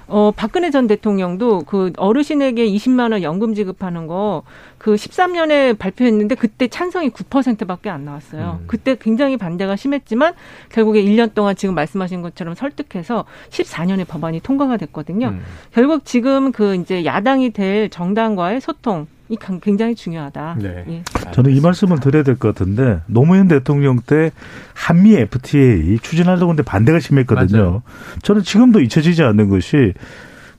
어, 0.05 0.31
박근혜 0.35 0.69
전 0.69 0.85
대통령도 0.87 1.63
그 1.65 1.93
어르신에게 1.97 2.67
20만 2.67 3.13
원 3.13 3.23
연금 3.23 3.53
지급하는 3.53 4.07
거 4.07 4.43
그 4.77 4.95
13년에 4.95 5.77
발표했는데 5.79 6.35
그때 6.35 6.67
찬성이 6.67 7.09
9%밖에 7.09 7.89
안 7.89 8.03
나왔어요. 8.03 8.59
음. 8.59 8.65
그때 8.67 8.97
굉장히 8.99 9.37
반대가 9.37 9.77
심했지만 9.77 10.33
결국에 10.67 11.01
1년 11.01 11.33
동안 11.33 11.55
지금 11.55 11.73
말씀하신 11.73 12.21
것처럼 12.21 12.53
설득해서 12.53 13.23
14년에 13.49 14.05
법안이 14.05 14.41
통과가 14.41 14.75
됐거든요. 14.75 15.27
음. 15.27 15.41
결국 15.71 16.03
지금 16.03 16.51
그 16.51 16.75
이제 16.75 17.05
야당이 17.05 17.51
될 17.51 17.89
정당과의 17.89 18.59
소통 18.59 19.07
이 19.29 19.35
강- 19.37 19.59
굉장히 19.59 19.95
중요하다. 19.95 20.57
네. 20.59 20.83
예. 20.87 21.03
저는 21.31 21.51
이 21.51 21.61
말씀을 21.61 21.99
드려야 21.99 22.23
될 22.23 22.35
것 22.35 22.49
같은데 22.53 23.01
노무현 23.07 23.47
대통령 23.47 23.99
때 23.99 24.31
한미 24.73 25.15
FTA 25.15 25.97
추진하려고 25.99 26.45
했는데 26.51 26.63
반대가 26.63 26.99
심했거든요. 26.99 27.57
맞아요. 27.61 27.83
저는 28.21 28.41
지금도 28.43 28.81
잊혀지지 28.81 29.23
않는 29.23 29.49
것이 29.49 29.93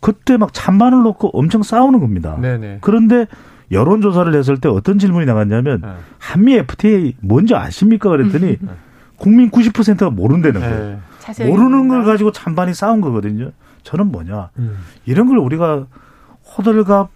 그때 0.00 0.36
막 0.36 0.52
찬반을 0.52 1.02
놓고 1.02 1.30
엄청 1.38 1.62
싸우는 1.62 2.00
겁니다. 2.00 2.36
네네. 2.40 2.78
그런데 2.80 3.26
여론조사를 3.70 4.34
했을 4.34 4.58
때 4.58 4.68
어떤 4.68 4.98
질문이 4.98 5.24
나갔냐면 5.26 5.80
어. 5.84 5.96
한미 6.18 6.54
FTA 6.54 7.14
뭔지 7.20 7.54
아십니까? 7.54 8.08
그랬더니 8.10 8.56
음. 8.62 8.68
국민 9.16 9.50
90%가 9.50 10.10
모른다는 10.10 10.60
거예요. 10.60 10.84
네. 10.90 10.98
자세히 11.18 11.48
모르는 11.48 11.88
걸. 11.88 12.04
가지고 12.04 12.32
찬반이 12.32 12.74
싸운 12.74 13.00
거거든요. 13.00 13.50
저는 13.82 14.06
뭐냐 14.10 14.50
음. 14.58 14.78
이런 15.06 15.26
걸 15.28 15.38
우리가 15.38 15.86
호들갑 16.56 17.10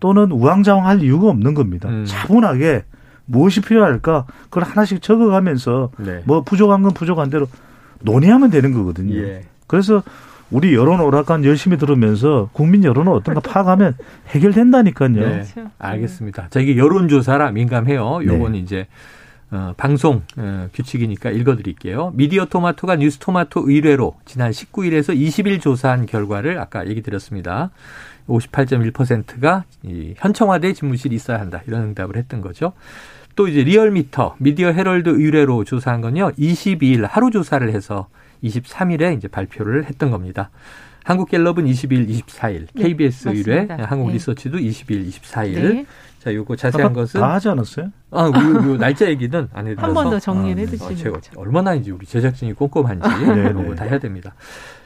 또는 0.00 0.30
우왕좌왕할 0.30 1.02
이유가 1.02 1.28
없는 1.28 1.54
겁니다. 1.54 1.88
음. 1.88 2.04
차분하게 2.06 2.84
무엇이 3.26 3.60
필요할까 3.60 4.26
그걸 4.44 4.64
하나씩 4.64 5.02
적어가면서 5.02 5.90
네. 5.98 6.22
뭐 6.24 6.42
부족한 6.42 6.82
건 6.82 6.92
부족한 6.92 7.30
대로 7.30 7.46
논의하면 8.00 8.50
되는 8.50 8.72
거거든요. 8.72 9.16
예. 9.16 9.44
그래서 9.66 10.02
우리 10.50 10.74
여론 10.74 11.00
오락관 11.00 11.44
열심히 11.44 11.76
들으면서 11.76 12.48
국민 12.52 12.84
여론은 12.84 13.12
어떤가 13.12 13.40
파악하면 13.40 13.96
해결된다니까요. 14.28 15.08
네. 15.10 15.20
그렇죠. 15.20 15.70
알겠습니다. 15.78 16.48
자, 16.50 16.60
이게 16.60 16.76
여론조사라 16.78 17.50
민감해요. 17.50 18.20
요건 18.24 18.52
네. 18.52 18.58
이제, 18.58 18.86
어, 19.50 19.74
방송, 19.76 20.22
어, 20.36 20.68
규칙이니까 20.72 21.30
읽어드릴게요. 21.30 22.12
미디어 22.14 22.46
토마토가 22.46 22.96
뉴스 22.96 23.18
토마토 23.18 23.70
의뢰로 23.70 24.16
지난 24.24 24.50
19일에서 24.50 25.14
20일 25.14 25.60
조사한 25.60 26.06
결과를 26.06 26.58
아까 26.58 26.86
얘기 26.86 27.02
드렸습니다. 27.02 27.70
58.1%가 28.28 29.64
이 29.82 30.14
현청와대 30.16 30.72
집무실이 30.72 31.14
있어야 31.16 31.40
한다. 31.40 31.62
이런 31.66 31.82
응답을 31.82 32.16
했던 32.16 32.40
거죠. 32.40 32.72
또 33.36 33.48
이제 33.48 33.62
리얼미터, 33.62 34.36
미디어 34.38 34.72
헤럴드 34.72 35.08
의뢰로 35.10 35.64
조사한 35.64 36.00
건요. 36.00 36.32
22일 36.38 37.06
하루 37.08 37.30
조사를 37.30 37.68
해서 37.72 38.08
23일에 38.42 39.16
이제 39.16 39.28
발표를 39.28 39.84
했던 39.86 40.10
겁니다. 40.10 40.50
한국갤럽은 41.04 41.64
20일, 41.64 42.08
24일, 42.08 42.66
네, 42.74 42.82
KBS 42.82 43.28
의뢰, 43.30 43.62
맞습니다. 43.62 43.84
한국 43.88 44.08
네. 44.08 44.14
리서치도 44.14 44.58
20일, 44.58 45.08
24일. 45.08 45.54
네. 45.54 45.86
자, 46.18 46.34
요거 46.34 46.56
자세한 46.56 46.92
것은 46.92 47.20
다 47.20 47.32
하지 47.34 47.48
않았어요? 47.48 47.90
아, 48.10 48.24
요, 48.26 48.70
요 48.72 48.76
날짜 48.76 49.08
얘기는 49.08 49.48
안 49.54 49.66
해드려서 49.68 49.86
한 49.86 49.94
번 49.94 50.10
더 50.10 50.18
정리를 50.18 50.64
아, 50.66 50.70
네. 50.70 50.84
어, 50.84 50.94
제가 50.96 51.14
거죠. 51.14 51.32
얼마나 51.36 51.74
이제 51.74 51.92
우리 51.92 52.04
제작진이 52.04 52.52
꼼꼼한지 52.54 53.08
네, 53.08 53.22
이런 53.22 53.56
네. 53.62 53.68
거다 53.68 53.84
해야 53.84 53.98
됩니다. 53.98 54.34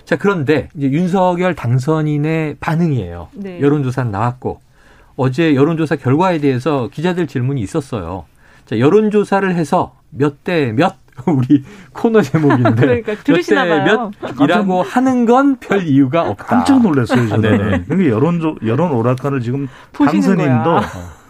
자, 0.04 0.16
그런데 0.16 0.68
이제 0.76 0.90
윤석열 0.90 1.54
당선인의 1.54 2.56
반응이에요. 2.60 3.28
네. 3.34 3.60
여론조사 3.60 4.04
나왔고 4.04 4.60
어제 5.16 5.54
여론조사 5.54 5.96
결과에 5.96 6.38
대해서 6.38 6.88
기자들 6.92 7.26
질문이 7.26 7.60
있었어요. 7.60 8.24
자, 8.66 8.78
여론조사를 8.78 9.54
해서 9.54 9.94
몇 10.10 10.42
대 10.44 10.72
몇 10.72 10.96
우리 11.26 11.62
코너 11.92 12.22
제목인데 12.22 12.74
그러니까 13.02 13.14
들으시나 13.22 13.66
봐요. 13.66 14.10
몇대 14.22 14.32
몇이라고 14.38 14.82
하는 14.82 15.26
건 15.26 15.56
별 15.60 15.86
이유가 15.86 16.22
없다. 16.28 16.44
깜짝 16.46 16.82
놀랐어요, 16.82 17.34
아, 17.34 17.36
네네. 17.36 17.58
저는. 17.58 17.84
그러니까 17.86 18.10
여론, 18.10 18.56
여론 18.66 18.92
오락관을 18.92 19.40
지금 19.42 19.68
당선인도 19.92 20.38
거야. 20.70 20.82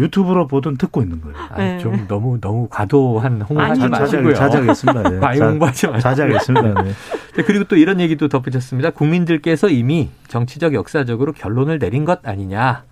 유튜브로 0.00 0.46
보든 0.48 0.76
듣고 0.76 1.02
있는 1.02 1.20
거예요. 1.20 1.36
아, 1.50 1.56
네. 1.58 1.78
좀 1.78 2.06
너무 2.08 2.40
너무 2.40 2.66
과도한 2.68 3.42
홍보하지 3.42 3.82
아니, 3.82 3.90
마시고요. 3.90 4.34
자작, 4.34 4.50
자작했습니다. 4.66 5.10
네. 5.10 5.18
과잉 5.20 5.40
자- 5.40 5.48
홍보하지 5.48 5.86
마시고. 5.88 6.60
네. 6.62 6.74
네, 7.36 7.42
그리고 7.44 7.64
또 7.64 7.76
이런 7.76 8.00
얘기도 8.00 8.28
덧붙였습니다. 8.28 8.90
국민들께서 8.90 9.68
이미 9.68 10.10
정치적 10.28 10.74
역사적으로 10.74 11.32
결론을 11.32 11.78
내린 11.78 12.04
것 12.04 12.26
아니냐. 12.26 12.84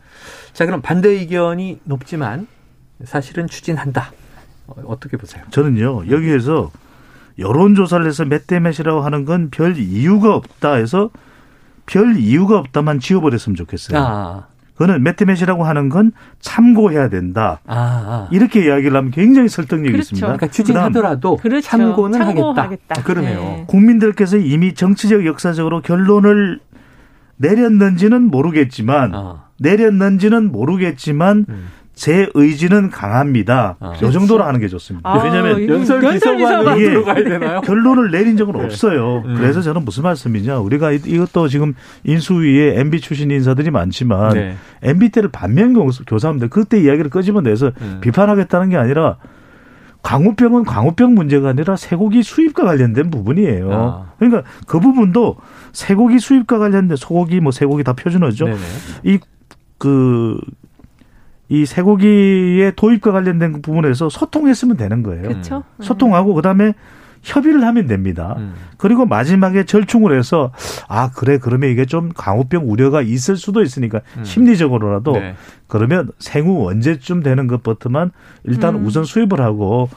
자, 0.52 0.66
그럼 0.66 0.82
반대 0.82 1.08
의견이 1.08 1.80
높지만 1.84 2.46
사실은 3.04 3.46
추진한다. 3.46 4.12
어, 4.66 4.74
어떻게 4.86 5.16
보세요? 5.16 5.44
저는요, 5.50 6.10
여기에서 6.10 6.70
여론조사를 7.38 8.04
해서 8.06 8.24
몇 8.24 8.46
대 8.46 8.58
몇이라고 8.60 9.00
하는 9.00 9.24
건 9.24 9.48
별 9.50 9.76
이유가 9.76 10.34
없다 10.34 10.74
해서 10.74 11.10
별 11.86 12.16
이유가 12.16 12.58
없다만 12.58 12.98
지워버렸으면 13.00 13.54
좋겠어요. 13.56 13.98
아, 13.98 14.46
그거는 14.78 15.02
몇이라고 15.02 15.64
하는 15.64 15.88
건 15.88 16.12
참고해야 16.38 17.08
된다. 17.08 17.58
아, 17.66 17.74
아. 17.76 18.28
이렇게 18.30 18.64
이야기를 18.64 18.96
하면 18.96 19.10
굉장히 19.10 19.48
설득력이 19.48 19.90
그렇죠. 19.90 20.14
있습니다. 20.14 20.26
그러니까 20.26 20.46
추진하더라도 20.46 21.36
그렇죠. 21.36 21.68
참고는 21.68 22.16
참고하겠다. 22.16 22.62
하겠다. 22.62 22.94
아, 22.96 23.02
그러네요. 23.02 23.40
네. 23.40 23.64
국민들께서 23.66 24.36
이미 24.36 24.74
정치적 24.74 25.26
역사적으로 25.26 25.82
결론을 25.82 26.60
내렸는지는 27.38 28.30
모르겠지만 28.30 29.14
어, 29.16 29.42
내렸는지는 29.58 30.52
모르겠지만 30.52 31.46
음. 31.48 31.66
제 31.98 32.28
의지는 32.34 32.90
강합니다. 32.90 33.76
아. 33.80 33.92
이 33.96 34.12
정도로 34.12 34.44
하는 34.44 34.60
게 34.60 34.68
좋습니다. 34.68 35.10
아, 35.10 35.20
왜냐하면 35.24 35.60
이거 35.60 35.74
연설 35.74 36.00
기소만. 36.12 36.78
이게 36.78 36.90
들어가야 36.90 37.24
되나요? 37.24 37.60
결론을 37.62 38.12
내린 38.12 38.36
적은 38.36 38.54
네. 38.56 38.64
없어요. 38.64 39.24
음. 39.26 39.34
그래서 39.36 39.62
저는 39.62 39.84
무슨 39.84 40.04
말씀이냐. 40.04 40.58
우리가 40.58 40.92
이- 40.92 41.00
이것도 41.04 41.48
지금 41.48 41.74
인수위에 42.04 42.78
MB 42.78 43.00
출신 43.00 43.32
인사들이 43.32 43.72
많지만 43.72 44.32
네. 44.34 44.54
MB 44.84 45.08
때를 45.08 45.30
반면 45.32 45.72
교사- 45.72 46.04
교사합니다. 46.06 46.46
그때 46.46 46.80
이야기를 46.80 47.10
끄집어내서 47.10 47.72
음. 47.80 47.98
비판하겠다는 48.00 48.68
게 48.68 48.76
아니라 48.76 49.16
광우병은 50.02 50.66
광우병 50.66 51.14
문제가 51.16 51.48
아니라 51.48 51.74
쇠고기 51.74 52.22
수입과 52.22 52.62
관련된 52.64 53.10
부분이에요. 53.10 53.70
아. 53.72 54.12
그러니까 54.20 54.44
그 54.68 54.78
부분도 54.78 55.36
쇠고기 55.72 56.20
수입과 56.20 56.58
관련된 56.60 56.96
소고기 56.96 57.40
뭐 57.40 57.50
쇠고기 57.50 57.82
다 57.82 57.92
표준어죠. 57.94 58.44
네네. 58.44 58.58
이그 59.02 60.38
이 61.48 61.64
쇠고기의 61.64 62.74
도입과 62.76 63.12
관련된 63.12 63.62
부분에서 63.62 64.08
소통했으면 64.08 64.76
되는 64.76 65.02
거예요. 65.02 65.22
그렇죠. 65.22 65.64
소통하고 65.80 66.34
그다음에 66.34 66.74
협의를 67.22 67.64
하면 67.64 67.86
됩니다. 67.86 68.36
음. 68.38 68.54
그리고 68.76 69.06
마지막에 69.06 69.64
절충을 69.64 70.16
해서 70.16 70.52
아 70.88 71.10
그래 71.10 71.38
그러면 71.38 71.70
이게 71.70 71.84
좀 71.84 72.10
광우병 72.14 72.70
우려가 72.70 73.02
있을 73.02 73.36
수도 73.36 73.62
있으니까 73.62 74.00
음. 74.16 74.24
심리적으로라도 74.24 75.12
네. 75.12 75.34
그러면 75.66 76.10
생후 76.18 76.68
언제쯤 76.68 77.22
되는 77.22 77.46
것부터만 77.46 78.12
일단 78.44 78.76
음. 78.76 78.86
우선 78.86 79.04
수입을 79.04 79.40
하고 79.40 79.88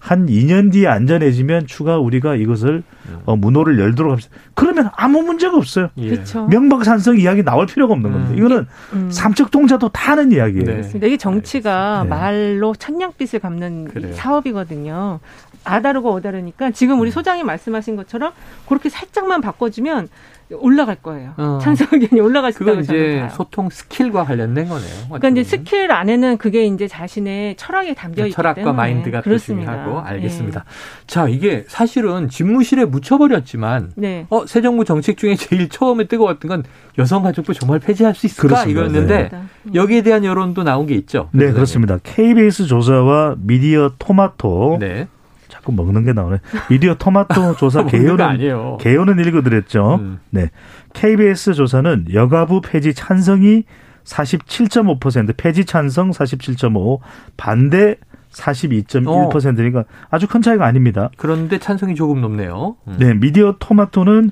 한 0.00 0.26
2년 0.26 0.72
뒤에 0.72 0.88
안전해지면 0.88 1.66
추가 1.66 1.98
우리가 1.98 2.34
이것을 2.34 2.82
음. 3.08 3.18
어, 3.26 3.36
문호를 3.36 3.78
열도록 3.78 4.12
합시다. 4.12 4.34
그러면 4.54 4.90
아무 4.96 5.22
문제가 5.22 5.56
없어요. 5.56 5.90
예. 5.98 6.08
그렇죠. 6.08 6.46
명박산성 6.46 7.18
이야기 7.18 7.44
나올 7.44 7.66
필요가 7.66 7.92
없는 7.92 8.10
겁니다. 8.10 8.32
음. 8.32 8.38
이거는 8.38 8.66
음. 8.94 9.10
삼척 9.10 9.50
동자도 9.50 9.90
다 9.90 10.12
아는 10.12 10.32
이야기예요. 10.32 10.64
네. 10.64 10.72
그렇습니다. 10.72 11.06
이게 11.06 11.16
정치가 11.18 12.02
네. 12.04 12.08
말로 12.08 12.74
천냥빚을 12.74 13.40
갚는 13.40 13.84
그래요. 13.88 14.14
사업이거든요. 14.14 15.20
아다르고 15.64 16.10
어다르니까 16.14 16.70
지금 16.70 16.98
우리 16.98 17.10
소장이 17.10 17.44
말씀하신 17.44 17.94
것처럼 17.96 18.32
그렇게 18.66 18.88
살짝만 18.88 19.42
바꿔주면 19.42 20.08
올라갈 20.54 20.96
거예요. 20.96 21.32
어. 21.36 21.58
찬성 21.62 21.88
의견이 21.92 22.20
올라갈 22.20 22.52
수 22.52 22.58
그건 22.58 22.74
있다고 22.74 22.86
저는 22.86 23.00
이제 23.00 23.20
봐요. 23.20 23.30
소통 23.34 23.68
스킬과 23.70 24.24
관련된 24.24 24.68
거네요. 24.68 24.90
그러니까 25.06 25.28
이제. 25.28 25.44
스킬 25.44 25.90
안에는 25.92 26.38
그게 26.38 26.66
이제 26.66 26.88
자신의 26.88 27.56
철학에 27.56 27.94
담겨 27.94 28.24
있기 28.26 28.34
철학과 28.34 28.54
때문에 28.62 28.76
마인드가 28.76 29.18
또 29.20 29.24
그렇습니다. 29.24 29.72
중요하고 29.72 30.00
알겠습니다. 30.06 30.64
예. 30.66 31.06
자, 31.06 31.28
이게 31.28 31.64
사실은 31.68 32.28
집무실에 32.28 32.84
묻혀버렸지만 32.84 33.92
네. 33.96 34.26
어, 34.30 34.46
새 34.46 34.60
정부 34.62 34.84
정책 34.84 35.16
중에 35.16 35.36
제일 35.36 35.68
처음에 35.68 36.04
뜨거웠던 36.04 36.48
건 36.48 36.64
여성가족부 36.98 37.54
정말 37.54 37.78
폐지할 37.78 38.14
수 38.14 38.26
있을까 38.26 38.48
그렇습니다. 38.48 38.80
이거였는데 38.80 39.28
네. 39.32 39.74
여기에 39.74 40.02
대한 40.02 40.24
여론도 40.24 40.64
나온 40.64 40.86
게 40.86 40.94
있죠. 40.94 41.28
네, 41.32 41.52
그렇습니다. 41.52 41.98
KBS 42.02 42.66
조사와 42.66 43.36
미디어 43.38 43.92
토마토 43.98 44.78
네. 44.80 45.08
자꾸 45.50 45.72
먹는 45.72 46.04
게 46.04 46.12
나오네. 46.12 46.38
미디어 46.70 46.94
토마토 46.94 47.56
조사 47.58 47.84
개요는. 47.84 48.78
개요는 48.78 49.18
읽어드렸죠. 49.18 49.96
음. 49.96 50.18
네, 50.30 50.50
KBS 50.94 51.54
조사는 51.54 52.06
여가부 52.12 52.60
폐지 52.62 52.94
찬성이 52.94 53.64
47.5%, 54.04 55.36
폐지 55.36 55.64
찬성 55.64 56.10
47.5, 56.10 57.00
반대 57.36 57.96
42.1%니까 58.32 59.84
아주 60.08 60.26
큰 60.26 60.40
차이가 60.42 60.64
아닙니다. 60.66 61.10
그런데 61.16 61.58
찬성이 61.58 61.94
조금 61.94 62.20
높네요. 62.20 62.76
음. 62.88 62.96
네, 62.98 63.14
미디어 63.14 63.56
토마토는 63.58 64.30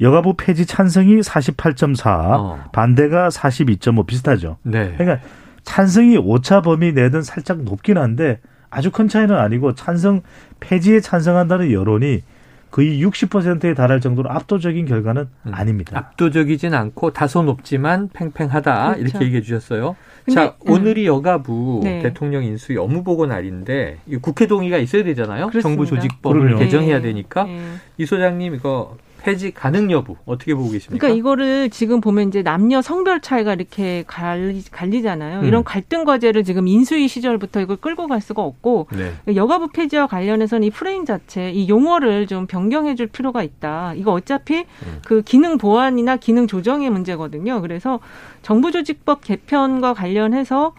여가부 0.00 0.34
폐지 0.36 0.66
찬성이 0.66 1.20
48.4, 1.20 2.06
어. 2.06 2.64
반대가 2.72 3.28
42.5 3.28 4.06
비슷하죠. 4.06 4.58
네. 4.62 4.94
그러니까 4.96 5.24
찬성이 5.64 6.16
오차 6.16 6.60
범위 6.62 6.92
내든 6.92 7.22
살짝 7.22 7.62
높긴 7.62 7.98
한데 7.98 8.40
아주 8.70 8.90
큰 8.90 9.08
차이는 9.08 9.34
아니고 9.34 9.74
찬성 9.74 10.22
폐지에 10.60 11.00
찬성한다는 11.00 11.72
여론이 11.72 12.22
거의 12.70 13.02
60%에 13.02 13.74
달할 13.74 14.00
정도로 14.00 14.30
압도적인 14.30 14.86
결과는 14.86 15.28
음. 15.46 15.54
아닙니다. 15.54 15.96
압도적이진 15.96 16.74
않고 16.74 17.12
다소 17.12 17.42
높지만 17.42 18.10
팽팽하다 18.12 18.96
그렇죠. 18.96 19.00
이렇게 19.00 19.24
얘기해 19.24 19.40
주셨어요. 19.40 19.96
근데, 20.24 20.34
자 20.34 20.56
음. 20.66 20.72
오늘이 20.72 21.06
여가부 21.06 21.80
네. 21.84 22.02
대통령 22.02 22.44
인수위 22.44 22.76
업무보고 22.76 23.26
날인데 23.26 23.98
이 24.06 24.16
국회 24.16 24.46
동의가 24.46 24.76
있어야 24.78 25.04
되잖아요. 25.04 25.48
그렇습니다. 25.48 25.62
정부 25.62 25.86
조직법을 25.86 26.40
그럼요. 26.40 26.58
개정해야 26.58 26.96
네. 26.96 27.02
되니까 27.08 27.44
네. 27.44 27.60
이 27.96 28.04
소장님 28.04 28.54
이거 28.54 28.96
폐지 29.22 29.50
가능 29.50 29.90
여부 29.90 30.16
어떻게 30.24 30.54
보고 30.54 30.70
계십니까? 30.70 31.00
그러니까 31.00 31.18
이거를 31.18 31.70
지금 31.70 32.00
보면 32.00 32.28
이제 32.28 32.42
남녀 32.42 32.82
성별 32.82 33.20
차이가 33.20 33.54
이렇게 33.54 34.04
갈리, 34.06 34.62
갈리잖아요. 34.70 35.40
음. 35.40 35.44
이런 35.44 35.64
갈등 35.64 36.04
과제를 36.04 36.44
지금 36.44 36.68
인수위 36.68 37.08
시절부터 37.08 37.60
이걸 37.60 37.76
끌고 37.76 38.06
갈 38.06 38.20
수가 38.20 38.42
없고 38.42 38.88
네. 38.92 39.34
여가부 39.34 39.68
폐지와 39.68 40.06
관련해서는 40.06 40.66
이 40.66 40.70
프레임 40.70 41.04
자체, 41.04 41.50
이 41.50 41.68
용어를 41.68 42.26
좀 42.26 42.46
변경해 42.46 42.94
줄 42.94 43.06
필요가 43.06 43.42
있다. 43.42 43.94
이거 43.94 44.12
어차피 44.12 44.58
음. 44.58 45.00
그 45.04 45.22
기능 45.22 45.58
보완이나 45.58 46.16
기능 46.16 46.46
조정의 46.46 46.90
문제거든요. 46.90 47.60
그래서 47.60 48.00
정부 48.42 48.70
조직법 48.70 49.22
개편과 49.22 49.94
관련해서 49.94 50.74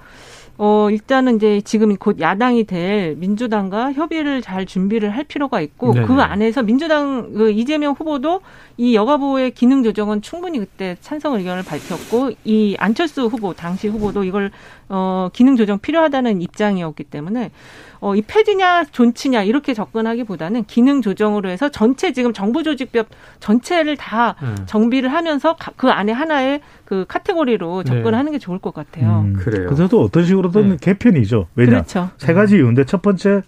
어, 0.59 0.89
일단은 0.89 1.35
이제 1.35 1.61
지금 1.61 1.95
곧 1.95 2.19
야당이 2.19 2.63
될 2.63 3.15
민주당과 3.17 3.93
협의를 3.93 4.41
잘 4.41 4.65
준비를 4.65 5.11
할 5.11 5.23
필요가 5.23 5.61
있고 5.61 5.93
네네. 5.93 6.07
그 6.07 6.13
안에서 6.19 6.63
민주당 6.63 7.31
그 7.33 7.51
이재명 7.51 7.93
후보도 7.93 8.41
이 8.77 8.95
여가부의 8.95 9.51
기능 9.51 9.83
조정은 9.83 10.23
충분히 10.23 10.57
그때 10.57 10.97
찬성 11.01 11.35
의견을 11.35 11.63
밝혔고 11.63 12.31
이 12.43 12.75
안철수 12.79 13.27
후보 13.27 13.53
당시 13.53 13.87
후보도 13.87 14.23
이걸 14.23 14.51
어 14.89 15.29
기능 15.31 15.57
조정 15.57 15.77
필요하다는 15.77 16.41
입장이었기 16.41 17.03
때문에 17.03 17.51
어이 17.99 18.21
폐지냐 18.21 18.85
존치냐 18.91 19.43
이렇게 19.43 19.73
접근하기보다는 19.73 20.65
기능 20.65 21.01
조정으로 21.01 21.49
해서 21.49 21.69
전체 21.69 22.13
지금 22.13 22.33
정부 22.33 22.63
조직법 22.63 23.07
전체를 23.39 23.97
다 23.97 24.35
음. 24.43 24.55
정비를 24.65 25.11
하면서 25.11 25.55
가- 25.55 25.71
그 25.75 25.89
안에 25.89 26.11
하나의 26.11 26.61
그 26.85 27.05
카테고리로 27.07 27.83
네. 27.83 27.89
접근하는 27.89 28.31
게 28.31 28.39
좋을 28.39 28.59
것 28.59 28.73
같아요. 28.73 29.23
음, 29.25 29.33
그래요. 29.33 29.69
그래도 29.69 30.01
어떤 30.01 30.25
식으로든 30.25 30.69
네. 30.69 30.77
개편이죠. 30.79 31.47
왜냐? 31.55 31.71
그렇죠. 31.71 32.09
세 32.17 32.33
가지 32.33 32.55
이유인데 32.57 32.85
첫 32.85 33.01
번째 33.01 33.41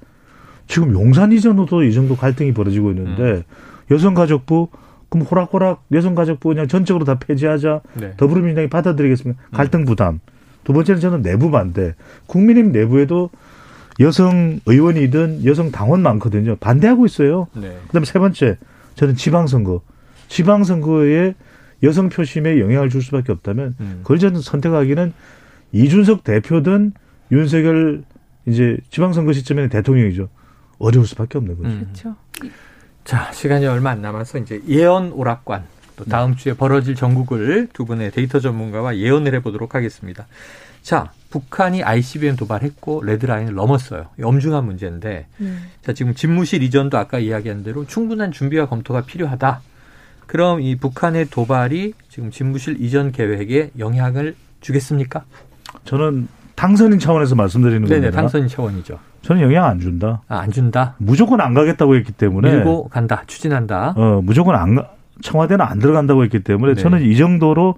지금 0.68 0.94
용산 0.94 1.32
이전으로도 1.32 1.84
이 1.84 1.94
정도 1.94 2.16
갈등이 2.16 2.54
벌어지고 2.54 2.92
있는데 2.92 3.24
음. 3.24 3.44
여성가족부 3.92 4.70
그럼 5.10 5.26
호락호락 5.26 5.84
여성가족부 5.92 6.50
그냥 6.50 6.68
전적으로 6.68 7.04
다 7.06 7.18
폐지하자 7.20 7.82
네. 7.96 8.14
더불어민주당이 8.18 8.70
받아들이겠습니다. 8.70 9.42
갈등 9.52 9.86
부담. 9.86 10.20
두 10.64 10.74
번째는 10.74 11.02
저는 11.02 11.22
내부 11.24 11.50
반대. 11.50 11.96
국민의힘 12.28 12.72
내부에도 12.72 13.32
여성 14.00 14.60
의원이든 14.66 15.46
여성 15.46 15.72
당원 15.72 16.02
많거든요. 16.02 16.56
반대하고 16.56 17.06
있어요. 17.06 17.48
네. 17.54 17.78
그다음에 17.88 18.06
세 18.06 18.20
번째 18.20 18.58
저는 18.96 19.16
지방선거. 19.16 19.82
지방선거에 20.28 21.36
여성 21.84 22.10
표심에 22.10 22.60
영향을 22.60 22.90
줄 22.90 23.02
수밖에 23.02 23.32
없다면 23.32 23.76
음. 23.80 24.00
그걸 24.04 24.20
저는 24.20 24.42
선택하기는 24.42 25.14
이준석 25.72 26.24
대표든 26.24 26.94
윤석열 27.32 28.04
이제 28.46 28.78
지방선거 28.90 29.34
시점에는 29.34 29.70
대통령이죠. 29.70 30.30
어려울 30.80 31.06
수밖에 31.06 31.38
없는 31.38 31.58
거죠. 31.58 31.70
음. 31.70 31.80
그렇죠. 31.80 32.16
자, 33.04 33.32
시간이 33.32 33.66
얼마 33.66 33.92
안 33.92 34.02
남아서 34.02 34.38
이제 34.38 34.62
예언 34.68 35.12
오락관 35.12 35.64
또 35.96 36.06
다음 36.06 36.36
주에 36.36 36.54
벌어질 36.54 36.96
전국을 36.96 37.68
두 37.74 37.86
분의 37.86 38.12
데이터 38.12 38.40
전문가와 38.40 38.98
예언을 38.98 39.34
해보도록 39.36 39.76
하겠습니다. 39.76 40.28
자, 40.82 41.12
북한이 41.30 41.84
ICBM 41.84 42.36
도발했고 42.36 43.04
레드라인을 43.04 43.54
넘었어요. 43.54 44.08
이 44.20 44.24
엄중한 44.24 44.66
문제인데, 44.66 45.28
네. 45.38 45.54
자 45.84 45.94
지금 45.94 46.14
집무실 46.16 46.64
이전도 46.64 46.98
아까 46.98 47.20
이야기한 47.20 47.64
대로 47.64 47.86
충분한 47.86 48.32
준비와 48.32 48.68
검토가 48.68 49.02
필요하다. 49.02 49.62
그럼 50.26 50.62
이 50.62 50.76
북한의 50.76 51.26
도발이 51.30 51.94
지금 52.10 52.32
집무실 52.32 52.78
이전 52.82 53.12
계획에 53.12 53.72
영향을 53.78 54.36
주겠습니까? 54.62 55.24
저는 55.86 56.28
당선인 56.56 57.00
차원에서 57.00 57.36
말씀드리는 57.36 57.84
네네, 57.88 58.02
겁니다. 58.02 58.22
당선 58.22 58.48
차원이죠. 58.48 59.00
저는 59.22 59.42
영향 59.42 59.66
안 59.66 59.80
준다. 59.80 60.22
아, 60.28 60.40
안 60.40 60.52
준다. 60.52 60.96
무조건 60.98 61.42
안 61.42 61.54
가겠다고 61.54 61.96
했기 61.96 62.12
때문에 62.12 62.56
밀고 62.56 62.90
간다, 62.90 63.24
추진한다. 63.28 63.94
어, 63.96 64.22
무조건 64.24 64.56
안 64.56 64.76
가- 64.76 64.90
청와대는 65.22 65.64
안 65.66 65.80
들어간다고 65.80 66.24
했기 66.24 66.40
때문에 66.40 66.76
네. 66.76 66.82
저는 66.82 67.02
이 67.04 67.16
정도로 67.18 67.76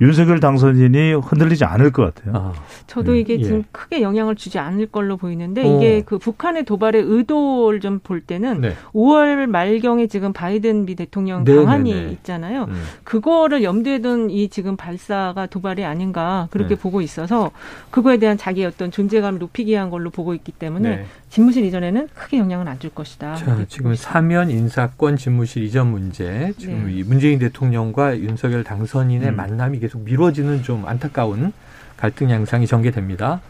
윤석열 0.00 0.40
당선인이 0.40 1.14
흔들리지 1.14 1.64
않을 1.64 1.90
것 1.92 2.14
같아요. 2.14 2.34
아, 2.36 2.52
저도 2.86 3.16
예. 3.16 3.20
이게 3.20 3.42
지금 3.42 3.58
예. 3.58 3.64
크게 3.72 4.02
영향을 4.02 4.36
주지 4.36 4.58
않을 4.58 4.86
걸로 4.86 5.16
보이는데 5.16 5.64
오. 5.64 5.76
이게 5.76 6.02
그 6.02 6.18
북한의 6.18 6.64
도발의 6.64 7.02
의도를 7.02 7.80
좀 7.80 7.98
볼 7.98 8.20
때는 8.20 8.60
네. 8.60 8.74
5월 8.94 9.46
말경에 9.46 10.06
지금 10.06 10.32
바이든 10.32 10.86
미 10.86 10.94
대통령 10.94 11.44
네, 11.44 11.54
방한이 11.56 11.92
네, 11.92 12.00
네. 12.04 12.10
있잖아요. 12.12 12.64
음. 12.68 12.82
그거를 13.04 13.62
염두에 13.62 14.00
둔 14.00 14.30
이 14.30 14.48
지금 14.48 14.76
발사가 14.76 15.46
도발이 15.46 15.84
아닌가 15.84 16.48
그렇게 16.50 16.74
네. 16.74 16.80
보고 16.80 17.00
있어서 17.00 17.50
그거에 17.90 18.18
대한 18.18 18.36
자기의 18.36 18.66
어떤 18.66 18.90
존재감을 18.90 19.38
높이기 19.38 19.72
위한 19.72 19.90
걸로 19.90 20.10
보고 20.10 20.34
있기 20.34 20.52
때문에 20.52 20.88
네. 20.96 21.06
집무실 21.30 21.64
이전에는 21.64 22.08
크게 22.14 22.38
영향은 22.38 22.68
안줄 22.68 22.90
것이다. 22.90 23.34
자, 23.34 23.64
지금. 23.68 23.94
사면 23.94 24.50
인사권 24.50 25.16
집무실 25.16 25.62
이전 25.64 25.90
문제, 25.90 26.52
지금 26.58 26.86
네. 26.86 26.94
이 26.94 27.02
문재인 27.02 27.38
대통령과 27.38 28.18
윤석열 28.18 28.64
당선인의 28.64 29.28
음. 29.30 29.36
만남이 29.36 29.80
계속 29.88 30.02
미뤄지는 30.04 30.62
좀 30.62 30.84
안타까운 30.86 31.52
갈등 31.96 32.30
양상이 32.30 32.66
전개됩니다. 32.66 33.40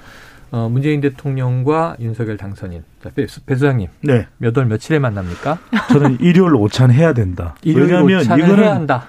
어, 0.51 0.68
문재인 0.70 1.01
대통령과 1.03 1.96
윤석열 2.01 2.37
당선인. 2.38 2.83
자, 3.03 3.11
배, 3.14 3.27
배 3.44 3.55
소장님, 3.55 3.88
네. 4.03 4.27
몇 4.38 4.57
월 4.57 4.64
며칠에 4.66 4.98
만납니까? 5.01 5.59
저는 5.92 6.18
일요일 6.22 6.55
오찬 6.55 6.90
해야 6.92 7.12
된다. 7.12 7.55
일요일 7.62 7.92
왜냐하면 7.92 8.22
이거는 8.22 8.59
해야 8.64 8.74
한다. 8.74 9.07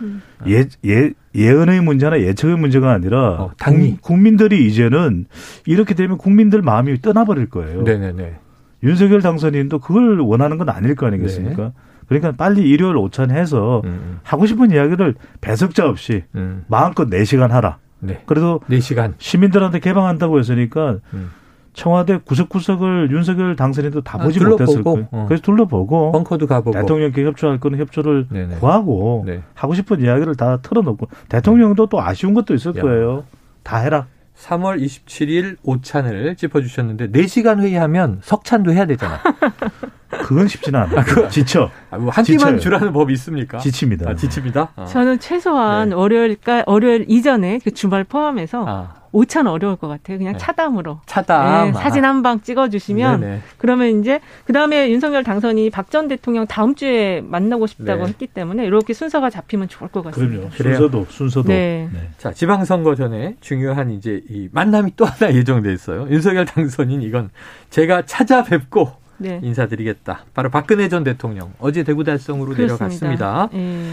예, 0.48 0.66
예, 0.86 1.12
예언의 1.36 1.82
문제나 1.82 2.20
예측의 2.20 2.58
문제가 2.58 2.92
아니라 2.92 3.30
어. 3.44 3.52
국- 3.64 4.02
국민들이 4.02 4.68
이제는 4.68 5.28
이렇게 5.66 5.94
되면 5.94 6.18
국민들 6.18 6.62
마음이 6.62 7.00
떠나버릴 7.02 7.50
거예요. 7.50 7.84
네네네. 7.84 8.36
윤석열 8.84 9.22
당선인도 9.22 9.80
그걸 9.80 10.20
원하는 10.20 10.58
건 10.58 10.68
아닐 10.70 10.96
거 10.96 11.06
아니겠습니까? 11.08 11.72
그러니까 12.10 12.32
빨리 12.32 12.68
일요일 12.68 12.98
오찬해서 12.98 13.82
음, 13.86 14.20
하고 14.24 14.46
싶은 14.48 14.72
이야기를 14.72 15.16
배석자 15.42 15.88
없이 15.88 16.24
음, 16.36 16.66
마음껏 16.68 17.08
4시간 17.08 17.50
하라. 17.50 17.78
네. 18.00 18.24
그래도 18.26 18.60
네 18.68 18.80
시간. 18.80 19.14
시민들한테 19.20 19.80
개방한다고 19.80 20.40
했으니까 20.40 20.98
음. 21.14 21.32
청와대 21.74 22.18
구석구석을 22.26 23.12
윤석열 23.12 23.56
당선인도 23.56 24.02
다 24.02 24.18
아, 24.20 24.24
보지 24.24 24.40
둘러보고, 24.40 24.64
못했을 24.64 24.84
거예요. 24.84 25.08
어. 25.12 25.26
그래서 25.28 25.44
둘러보고 25.44 26.12
벙커도 26.12 26.48
가보고. 26.48 26.72
대통령께 26.72 27.24
협조할 27.24 27.60
거는 27.60 27.78
협조를 27.80 28.28
네네. 28.30 28.56
구하고 28.56 29.24
네. 29.28 29.44
하고 29.54 29.76
싶은 29.76 30.02
이야기를 30.02 30.36
다 30.36 30.58
털어놓고 30.62 31.08
대통령도 31.30 31.86
또 31.86 32.02
아쉬운 32.02 32.34
것도 32.34 32.56
있을 32.56 32.76
야. 32.76 32.82
거예요. 32.82 33.24
다 33.64 33.78
해라. 33.78 34.08
3월 34.36 34.82
27일 34.82 35.58
오찬을 35.64 36.36
짚어주셨는데 36.38 37.12
4시간 37.12 37.60
회의하면 37.60 38.20
석찬도 38.24 38.74
해야 38.74 38.86
되잖아. 38.86 39.20
그건 40.30 40.48
쉽지는 40.48 40.80
않아요. 40.82 41.28
지쳐. 41.30 41.72
아, 41.90 41.98
뭐한 41.98 42.24
끼만. 42.24 42.60
주라는 42.60 42.94
법이 42.94 43.12
있습니까? 43.14 43.58
지칩니다. 43.58 44.08
아, 44.12 44.14
지칩니다. 44.14 44.74
아. 44.76 44.86
저는 44.86 45.18
최소한 45.20 45.90
네. 45.90 45.96
월요일까 45.96 46.66
월요일 46.68 47.06
이전에 47.08 47.60
그 47.64 47.72
주말 47.72 48.04
포함해서 48.04 48.64
아. 48.68 49.00
오찬 49.12 49.48
어려울 49.48 49.76
것 49.76 49.88
같아요. 49.88 50.20
그냥 50.20 50.34
네. 50.34 50.38
차담으로. 50.38 51.00
차다. 51.08 51.66
네, 51.66 51.74
사진 51.74 52.06
한 52.06 52.22
방 52.22 52.42
찍어주시면 52.42 53.22
네네. 53.22 53.42
그러면 53.58 54.00
이제 54.00 54.20
그 54.46 54.54
다음에 54.54 54.92
윤석열 54.92 55.24
당선이 55.24 55.72
박 55.72 55.90
전 55.90 56.08
대통령 56.08 56.46
다음 56.46 56.76
주에 56.76 57.22
만나고 57.26 57.66
싶다고 57.66 58.04
네. 58.04 58.10
했기 58.10 58.28
때문에 58.28 58.64
이렇게 58.68 58.94
순서가 58.94 59.32
잡히면 59.32 59.68
좋을 59.68 59.90
것 59.90 60.04
같습니다. 60.04 60.34
그럼요. 60.36 60.50
그래요. 60.56 60.76
순서도 60.76 61.06
순서도. 61.10 61.48
네. 61.48 61.90
네. 61.92 62.10
자, 62.20 62.32
지방선거 62.32 62.94
전에 62.94 63.36
중요한 63.42 63.90
이제 63.90 64.22
이 64.30 64.48
만남이 64.52 64.92
또 64.96 65.06
하나 65.06 65.34
예정돼 65.34 65.74
있어요. 65.74 66.06
윤석열 66.12 66.46
당선인 66.46 67.02
이건 67.02 67.32
제가 67.72 68.04
찾아뵙고 68.06 68.92
네. 69.20 69.40
인사드리겠다. 69.44 70.26
바로 70.34 70.50
박근혜 70.50 70.90
전 70.90 71.04
대통령 71.04 71.54
어제 71.60 71.84
대구 71.84 72.04
달성으로 72.04 72.56
내려갔습니다. 72.56 73.50
예. 73.54 73.86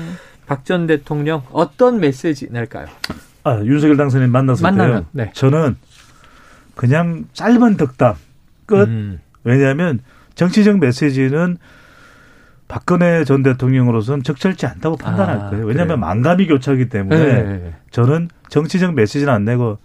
박전 0.47 0.87
대통령 0.87 1.43
어떤 1.53 2.01
메시지 2.01 2.49
낼까요? 2.51 2.87
아, 3.45 3.61
윤석열 3.65 3.97
당선인 3.97 4.31
만났을 4.31 4.62
만나면, 4.62 4.93
때요. 4.93 5.07
네. 5.12 5.31
저는 5.35 5.77
그냥 6.75 7.27
짧은 7.33 7.77
덕담 7.77 8.15
끝. 8.67 8.89
음. 8.89 9.21
왜냐하면 9.45 10.01
정치적 10.35 10.79
메시지는 10.79 11.57
박근혜 12.69 13.25
전 13.25 13.43
대통령으로서는 13.45 14.25
적절치 14.25 14.67
않다고 14.67 14.97
판단할 14.97 15.37
아, 15.37 15.51
거예요. 15.51 15.67
왜냐하면 15.67 15.97
그래요. 15.97 15.99
만감이 15.99 16.47
교차하기 16.49 16.89
때문에 16.89 17.43
네. 17.43 17.75
저는 17.91 18.29
정치적 18.49 18.95
메시지는 18.95 19.33
안 19.33 19.45
내고 19.45 19.79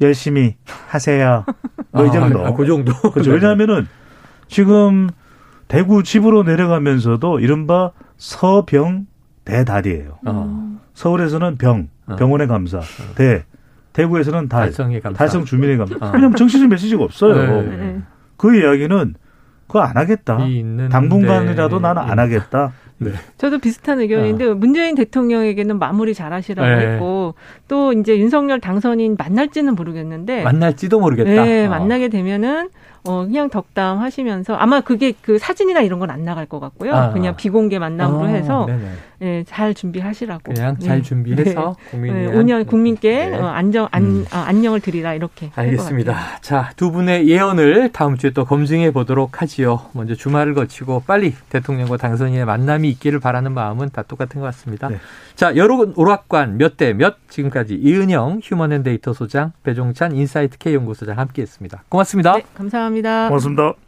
열심히 0.00 0.54
하세요. 0.86 1.44
뭐이 1.90 2.12
정도. 2.12 2.46
아, 2.46 2.52
그 2.54 2.64
정도. 2.64 2.92
그렇죠. 3.10 3.32
왜냐하면은 3.32 3.88
지금 4.48 5.08
대구 5.68 6.02
집으로 6.02 6.42
내려가면서도 6.42 7.40
이른바 7.40 7.92
서병 8.16 9.06
대달이에요. 9.44 10.18
어, 10.26 10.78
서울에서는 10.94 11.56
병, 11.56 11.88
어. 12.06 12.16
병원의 12.16 12.48
감사, 12.48 12.80
대, 13.14 13.44
대구에서는 13.92 14.48
달, 14.48 14.66
달성의 14.66 15.00
감사. 15.00 15.18
달성 15.18 15.44
주민의 15.44 15.78
감사. 15.78 15.94
어. 15.96 16.10
왜냐하면 16.12 16.34
정치적 16.36 16.68
메시지가 16.68 17.04
없어요. 17.04 17.62
네. 17.62 17.76
네. 17.76 18.02
그 18.36 18.56
이야기는 18.56 19.14
그거 19.66 19.80
안 19.80 19.96
하겠다. 19.96 20.38
당분간이라도 20.90 21.78
나는 21.80 22.02
안 22.02 22.18
하겠다. 22.18 22.72
네. 22.98 23.12
저도 23.36 23.58
비슷한 23.58 24.00
의견인데 24.00 24.54
문재인 24.54 24.94
대통령에게는 24.96 25.78
마무리 25.78 26.14
잘하시라고 26.14 26.68
네. 26.68 26.92
했고 26.94 27.34
또 27.68 27.92
이제 27.92 28.18
윤석열 28.18 28.60
당선인 28.60 29.16
만날지는 29.16 29.74
모르겠는데 29.74 30.42
만날지도 30.42 30.98
모르겠다. 30.98 31.44
네, 31.44 31.66
어. 31.66 31.70
만나게 31.70 32.08
되면은 32.08 32.70
어 33.04 33.24
그냥 33.24 33.48
덕담 33.50 33.98
하시면서 33.98 34.54
아마 34.54 34.80
그게 34.80 35.12
그 35.22 35.38
사진이나 35.38 35.80
이런 35.80 35.98
건 35.98 36.08
안 36.10 36.24
나갈 36.24 36.46
것 36.46 36.58
같고요. 36.58 36.94
아. 36.94 37.12
그냥 37.12 37.36
비공개 37.36 37.78
만남으로 37.78 38.20
어, 38.24 38.26
해서 38.28 38.64
네네. 38.66 38.88
예, 39.20 39.44
잘 39.46 39.74
준비하시라고. 39.74 40.54
그냥 40.54 40.76
네. 40.78 40.86
잘 40.86 41.02
준비해서 41.02 41.74
국민이 41.90 42.14
네, 42.14 42.32
5년 42.32 42.66
국민께 42.66 43.26
네. 43.30 43.36
어, 43.36 43.46
안정 43.48 43.88
안 43.90 44.02
음. 44.04 44.24
아, 44.30 44.44
안녕을 44.46 44.80
드리라 44.80 45.12
이렇게 45.14 45.50
알겠습니다. 45.54 46.16
자, 46.40 46.70
두 46.76 46.90
분의 46.92 47.28
예언을 47.28 47.90
다음 47.92 48.16
주에 48.16 48.30
또 48.30 48.44
검증해 48.44 48.92
보도록 48.92 49.42
하지요. 49.42 49.80
먼저 49.92 50.14
주말을 50.14 50.54
거치고 50.54 51.02
빨리 51.06 51.34
대통령과 51.50 51.96
당선인의 51.98 52.44
만남이 52.46 52.88
있기를 52.90 53.20
바라는 53.20 53.52
마음은 53.52 53.90
다 53.90 54.02
똑같은 54.02 54.40
것 54.40 54.46
같습니다. 54.46 54.88
네. 54.88 54.98
자, 55.34 55.54
여론 55.56 55.84
오락관 55.94 56.56
몇 56.58 56.76
대 56.78 56.92
몇 56.94 57.16
지금까지 57.28 57.74
이은영 57.74 58.40
휴먼앤데이터 58.42 59.12
소장, 59.12 59.52
배종찬 59.62 60.14
인사이트 60.14 60.58
K 60.58 60.74
연구소장 60.74 61.18
함께했습니다. 61.18 61.84
고맙습니다. 61.88 62.34
네, 62.36 62.44
감사합니다. 62.88 63.28
고맙습니다. 63.28 63.72